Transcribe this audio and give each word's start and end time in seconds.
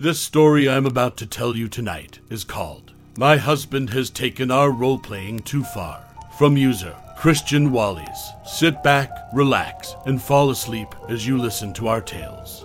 This 0.00 0.20
story 0.20 0.68
I'm 0.68 0.86
about 0.86 1.16
to 1.16 1.26
tell 1.26 1.56
you 1.56 1.66
tonight 1.66 2.20
is 2.30 2.44
called 2.44 2.92
My 3.16 3.36
Husband 3.36 3.90
Has 3.90 4.10
Taken 4.10 4.48
Our 4.48 4.70
Role 4.70 5.00
Playing 5.00 5.40
Too 5.40 5.64
Far 5.64 6.04
from 6.38 6.56
user 6.56 6.94
Christian 7.16 7.70
Wallies. 7.70 8.46
Sit 8.46 8.80
back, 8.84 9.10
relax, 9.34 9.96
and 10.06 10.22
fall 10.22 10.50
asleep 10.50 10.86
as 11.08 11.26
you 11.26 11.36
listen 11.36 11.72
to 11.72 11.88
our 11.88 12.00
tales. 12.00 12.64